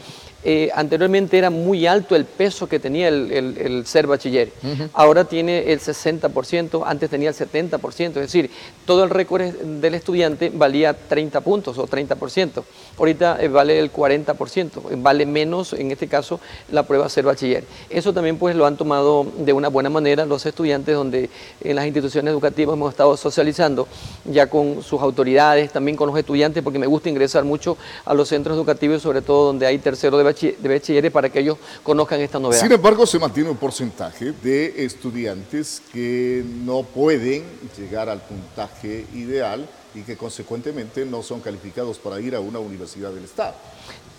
[0.50, 4.54] eh, anteriormente era muy alto el peso que tenía el, ser bachiller.
[4.94, 8.50] Ahora tiene el 60%, antes tenía el 70%, es decir,
[8.86, 12.64] todo el récord del estudiante valía 30 puntos o 30%.
[12.98, 16.40] Ahorita eh, vale el 40%, vale menos en este caso
[16.72, 17.66] la prueba ser bachiller.
[17.90, 21.30] Eso también pues lo han tomado de una buena manera los estudiantes donde
[21.62, 23.86] en las instituciones educativas hemos estado socializando
[24.24, 27.76] ya con sus autoridades, también con los estudiantes, porque me gusta ingresar mucho
[28.06, 31.58] a los centros educativos, sobre todo donde hay tercero de de bachilleres para que ellos
[31.84, 32.62] conozcan esta novedad.
[32.62, 37.44] Sin embargo, se mantiene un porcentaje de estudiantes que no pueden
[37.78, 43.12] llegar al puntaje ideal y que consecuentemente no son calificados para ir a una universidad
[43.12, 43.56] del Estado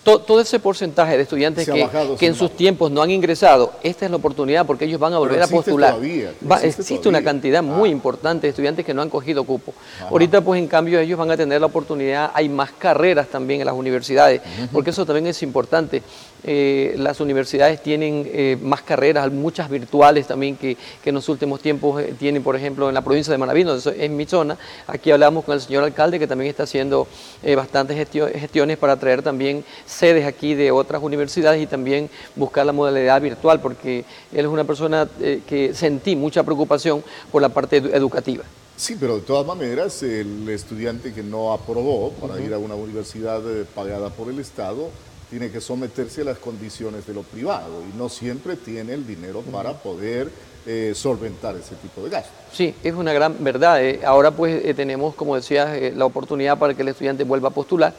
[0.03, 4.17] todo, ese porcentaje de estudiantes que, en sus tiempos no han ingresado, esta es la
[4.17, 5.97] oportunidad porque ellos van a volver a postular.
[6.63, 7.93] existe, una cantidad muy ah.
[7.93, 9.75] importante de estudiantes que no han cogido cupo.
[10.11, 13.67] Ahorita pues en cambio ellos van a tener la oportunidad, hay más carreras también en
[13.67, 14.41] las universidades,
[14.73, 16.03] porque eso también es importante.
[16.45, 22.01] Eh, las universidades tienen eh, más carreras, muchas virtuales también que, en los últimos tiempos
[22.01, 23.65] eh, tienen, por ejemplo, en la provincia de Manaví,
[23.97, 24.57] en mi zona.
[24.87, 27.09] Aquí hablamos con el señor alcalde que también está haciendo
[27.57, 33.21] bastantes gestiones para traer también sedes aquí de otras universidades y también buscar la modalidad
[33.21, 38.45] virtual, porque él es una persona que sentí mucha preocupación por la parte educativa.
[38.77, 43.41] Sí, pero de todas maneras, el estudiante que no aprobó para ir a una universidad
[43.75, 44.91] pagada por el Estado,
[45.31, 49.43] tiene que someterse a las condiciones de lo privado y no siempre tiene el dinero
[49.43, 50.31] para poder
[50.67, 52.35] eh, solventar ese tipo de gastos.
[52.53, 53.83] Sí, es una gran verdad.
[53.85, 54.01] Eh.
[54.05, 57.95] Ahora pues eh, tenemos, como decías, la oportunidad para que el estudiante vuelva a postular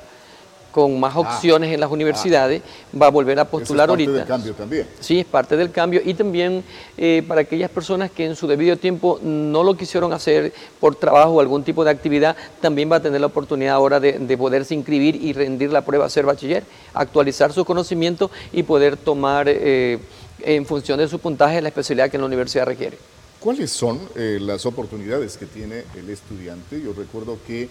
[0.72, 1.20] con más ah.
[1.20, 2.62] opciones en las universidades,
[3.00, 4.12] va a volver a postular ahorita.
[4.12, 4.88] Es parte del cambio también.
[5.00, 6.64] Sí, es parte del cambio y también
[6.98, 11.32] eh, para aquellas personas que en su debido tiempo no lo quisieron hacer por trabajo
[11.32, 15.16] o algún tipo de actividad, también va a tener la oportunidad ahora de, poderse inscribir
[15.16, 16.64] y rendir la prueba a ser bachiller,
[16.94, 20.00] actualizar su conocimiento y poder tomar eh,
[20.42, 22.98] en función de su puntaje la especialidad que la universidad requiere.
[23.40, 26.82] ¿Cuáles son eh, las oportunidades que tiene el estudiante?
[26.82, 27.70] Yo recuerdo que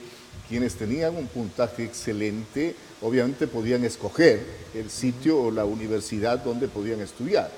[0.48, 4.40] quienes tenían un puntaje excelente, obviamente podían escoger
[4.74, 7.50] el sitio o la universidad donde podían estudiar.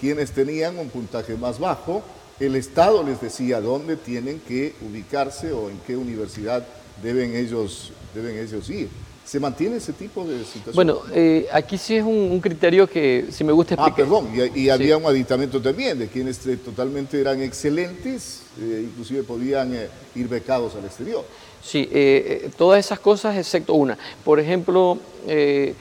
[0.00, 2.02] Quienes tenían un puntaje más bajo,
[2.40, 6.66] el Estado les decía dónde tienen que ubicarse o en qué universidad
[7.02, 8.88] deben ellos, deben ellos ir.
[9.22, 10.74] ¿Se mantiene ese tipo de situación?
[10.74, 14.12] Bueno, eh, aquí sí es un, criterio que si me gusta ah, explicar.
[14.12, 19.22] Ah, perdón, y, había un aditamento también de quienes eh, totalmente eran excelentes, eh, inclusive
[19.22, 19.72] podían
[20.16, 21.24] ir becados al exterior.
[21.62, 23.98] Sí, eh, eh, todas esas cosas excepto una.
[24.24, 25.74] Por ejemplo, eh,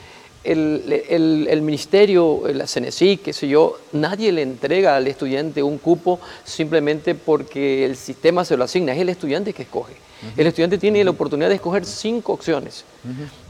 [0.43, 7.15] el, ministerio, la CNESI, qué sé yo, nadie le entrega al estudiante un cupo simplemente
[7.15, 9.93] porque el sistema se lo asigna, es el estudiante que escoge.
[10.35, 12.83] El estudiante tiene la oportunidad de escoger cinco opciones.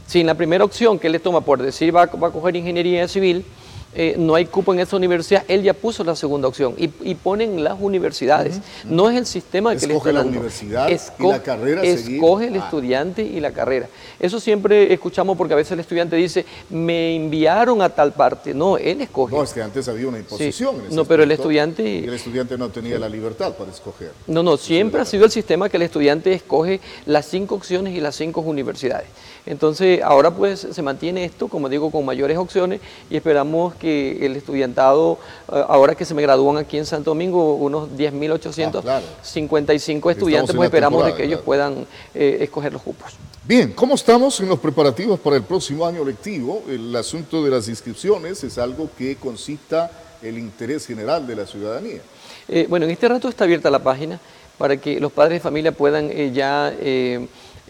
[0.06, 2.54] Si en la primera opción que él le toma por decir va, va a coger
[2.56, 3.44] ingeniería civil,
[3.92, 7.64] eh, no hay cupo en esa universidad, él ya puso la segunda opción y, ponen
[7.64, 8.60] las universidades.
[8.84, 12.64] No es el sistema que le está la universidad y la carrera Escoge el ah.
[12.64, 13.88] estudiante y la carrera.
[14.18, 18.54] Eso siempre escuchamos porque a veces el estudiante dice, me enviaron a tal parte.
[18.54, 19.34] No, él escoge.
[19.34, 20.76] No, es que antes había una imposición.
[20.90, 21.82] no, pero el estudiante...
[21.82, 24.12] Y el estudiante no tenía la libertad para escoger.
[24.26, 28.00] No, no, siempre ha sido el sistema que el estudiante escoge las cinco opciones y
[28.00, 29.08] las cinco universidades.
[29.46, 34.36] Entonces, ahora pues se mantiene esto, como digo, con mayores opciones y esperamos que el
[34.36, 35.18] estudiantado,
[35.52, 40.66] eh, ahora que se me gradúan aquí en Santo Domingo, unos 10.855 ah, estudiantes, pues
[40.66, 43.12] esperamos de que ellos puedan eh, escoger los cupos.
[43.44, 46.62] Bien, ¿cómo estamos en los preparativos para el próximo año lectivo?
[46.68, 49.90] El asunto de las inscripciones es algo que concita
[50.22, 52.00] el interés general de la ciudadanía.
[52.48, 54.20] Eh, bueno, en este rato está abierta la página
[54.58, 56.70] para que los padres de familia puedan ya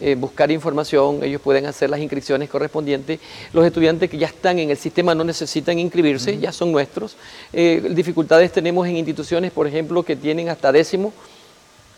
[0.01, 3.19] eh, buscar información, ellos pueden hacer las inscripciones correspondientes.
[3.53, 7.15] Los estudiantes que ya están en el sistema no necesitan inscribirse, ya son nuestros.
[7.53, 11.13] Eh, dificultades tenemos en instituciones, por ejemplo, que tienen hasta décimo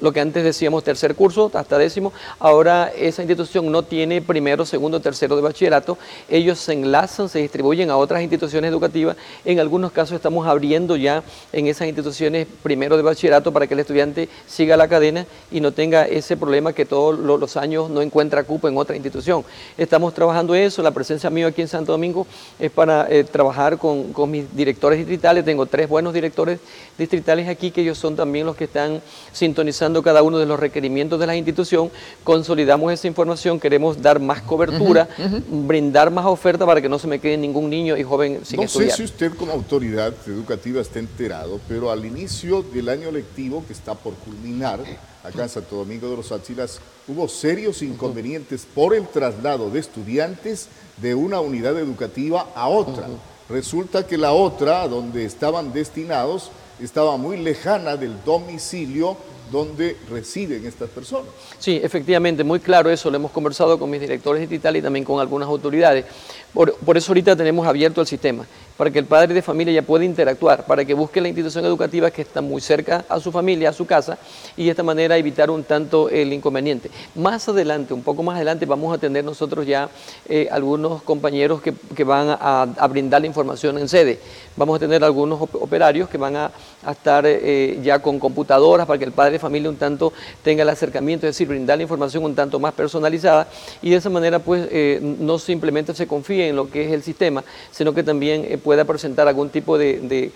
[0.03, 4.99] lo que antes decíamos tercer curso hasta décimo, ahora esa institución no tiene primero, segundo,
[4.99, 5.97] tercero de bachillerato,
[6.30, 9.15] ellos se enlazan, se distribuyen a otras instituciones educativas,
[9.45, 11.23] en algunos casos estamos abriendo ya
[11.53, 15.71] en esas instituciones primero de bachillerato para que el estudiante siga la cadena y no
[15.71, 19.45] tenga ese problema que todos los años no encuentra cupo en otra institución.
[19.77, 22.27] Estamos trabajando eso, la presencia mía aquí en Santo Domingo
[22.59, 26.59] es para eh, trabajar con, con mis directores distritales, tengo tres buenos directores
[26.98, 29.02] distritales aquí que ellos son también los que están
[29.32, 31.91] sintonizando cada uno de los requerimientos de la institución,
[32.24, 35.07] consolidamos esa información, queremos dar más cobertura,
[35.49, 38.90] brindar más oferta para que no se me quede ningún niño y joven sin estudiar.
[38.90, 43.64] No sé si usted como autoridad educativa está enterado, pero al inicio del año lectivo
[43.65, 44.80] que está por culminar,
[45.24, 50.68] acá en Santo Domingo de los Áchilas, hubo serios inconvenientes por el traslado de estudiantes
[50.98, 53.07] de una unidad educativa a otra.
[53.49, 56.52] Resulta que la otra, donde estaban destinados,
[56.85, 59.18] estaba muy lejana del domicilio
[59.51, 61.27] donde residen estas personas.
[61.60, 65.19] Sí, efectivamente, muy claro eso, lo hemos conversado con mis directores distritales y también con
[65.19, 66.05] algunas autoridades.
[66.53, 68.45] Por, por, eso ahorita tenemos abierto el sistema,
[68.78, 72.10] para que el padre de familia ya pueda interactuar, para que busque la institución educativa
[72.12, 74.18] que está muy cerca a su familia, a su casa,
[74.58, 76.90] y de esta manera evitar un tanto el inconveniente.
[77.16, 79.90] Más adelante, un poco más adelante, vamos a tener nosotros ya
[80.28, 84.20] eh, algunos compañeros que, que van a, brindar la información en sede.
[84.56, 86.52] Vamos a tener algunos operarios que van a,
[86.86, 90.14] a estar eh, ya con computadoras para que el padre de familia un tanto
[90.44, 93.48] tenga el acercamiento, es decir, brindar la información un tanto más personalizada,
[93.82, 97.04] y de esa manera pues eh, no simplemente se confía en lo que es el
[97.04, 100.31] sistema, sino que también eh, pueda presentar algún tipo de,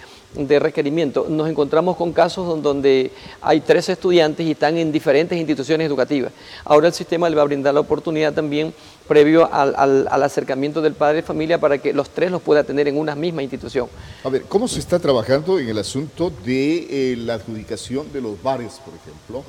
[0.59, 1.25] requerimiento.
[1.29, 6.31] Nos encontramos con casos donde hay tres estudiantes y están en diferentes instituciones educativas.
[6.65, 8.73] Ahora el sistema le va a brindar la oportunidad también
[9.07, 12.97] previo al, acercamiento del padre de familia para que los tres los pueda tener en
[12.97, 13.87] una misma institución.
[14.23, 18.41] A ver, ¿cómo se está trabajando en el asunto de eh, la adjudicación de los
[18.43, 19.43] bares, por ejemplo?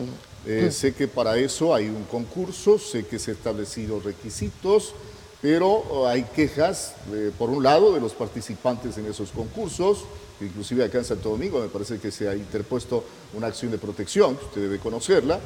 [0.46, 4.94] Eh, sé que para eso hay un concurso, sé que se han establecido requisitos,
[5.40, 10.04] pero oh, hay quejas, eh, por un lado, de los participantes en esos concursos,
[10.40, 13.04] inclusive acá en Santo Domingo me parece que se ha interpuesto
[13.34, 15.40] una acción de protección, usted debe conocerla,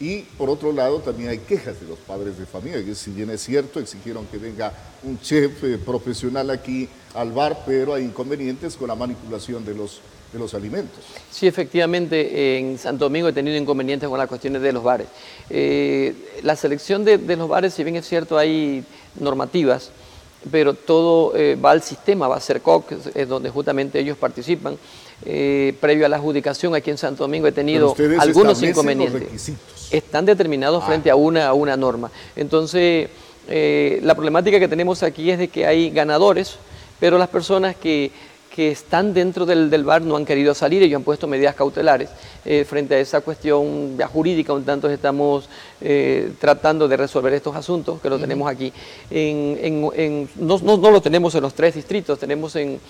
[0.00, 3.30] y por otro lado también hay quejas de los padres de familia, que si bien
[3.30, 4.72] es cierto, exigieron que venga
[5.02, 10.00] un chef eh, profesional aquí al bar, pero hay inconvenientes con la manipulación de los,
[10.32, 11.00] de los alimentos.
[11.32, 15.08] Sí, efectivamente, en Santo Domingo he tenido inconvenientes con las cuestiones de los bares.
[15.50, 18.84] Eh, la selección de los bares, si bien es cierto, hay
[19.18, 19.90] normativas,
[20.50, 24.76] pero todo eh, va al sistema, va a ser COC, es donde justamente ellos participan.
[25.24, 29.52] Eh, previo a la adjudicación aquí en Santo Domingo he tenido algunos inconvenientes.
[29.90, 30.86] Están determinados ah.
[30.86, 32.10] frente a una, a una norma.
[32.36, 33.08] Entonces,
[33.48, 36.56] eh, la problemática que tenemos aquí es de que hay ganadores,
[37.00, 38.12] pero las personas que
[38.58, 42.10] que están dentro del, bar no han querido salir, ellos han puesto medidas cautelares
[42.44, 45.48] eh, frente a esa cuestión jurídica, un tanto estamos
[45.80, 48.72] eh, tratando de resolver estos asuntos que lo tenemos aquí.
[49.12, 52.80] En, no, no, lo tenemos en los tres distritos, tenemos en,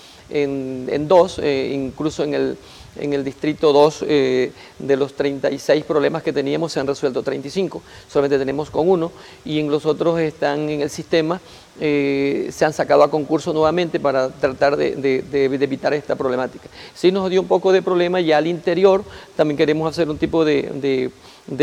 [1.07, 2.57] dos, eh, incluso en el
[2.99, 8.39] en el distrito 2 de los 36 problemas que teníamos se han resuelto 35, solamente
[8.39, 9.11] tenemos con uno
[9.45, 11.39] y en los otros están en el sistema
[11.79, 16.67] eh, se han sacado a concurso nuevamente para tratar de, evitar esta problemática.
[16.93, 19.03] Sí nos dio un poco de problema ya al interior,
[19.35, 21.11] también queremos hacer un tipo de,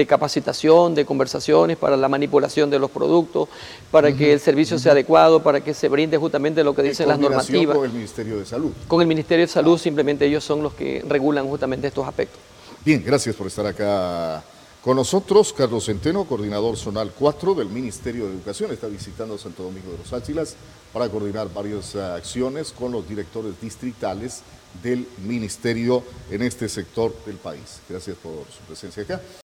[0.07, 3.49] capacitación, de conversaciones para la manipulación de los productos,
[3.91, 7.19] para que el servicio sea adecuado, para que se brinde justamente lo que dicen las
[7.19, 7.77] normativas.
[7.77, 8.73] con el Ministerio de Salud.
[8.89, 12.41] Con el Ministerio de Salud, simplemente ellos son los que regulan justamente estos aspectos.
[12.85, 14.43] Bien, gracias por estar acá
[14.87, 19.91] con nosotros, Carlos Centeno, coordinador zonal 4 del Ministerio de Educación, está visitando Santo Domingo
[19.91, 20.55] de los Áchilas
[20.93, 24.43] para coordinar varias eh, acciones con los directores distritales
[24.85, 27.81] del Ministerio en este sector del país.
[27.89, 29.21] Gracias por su presencia acá.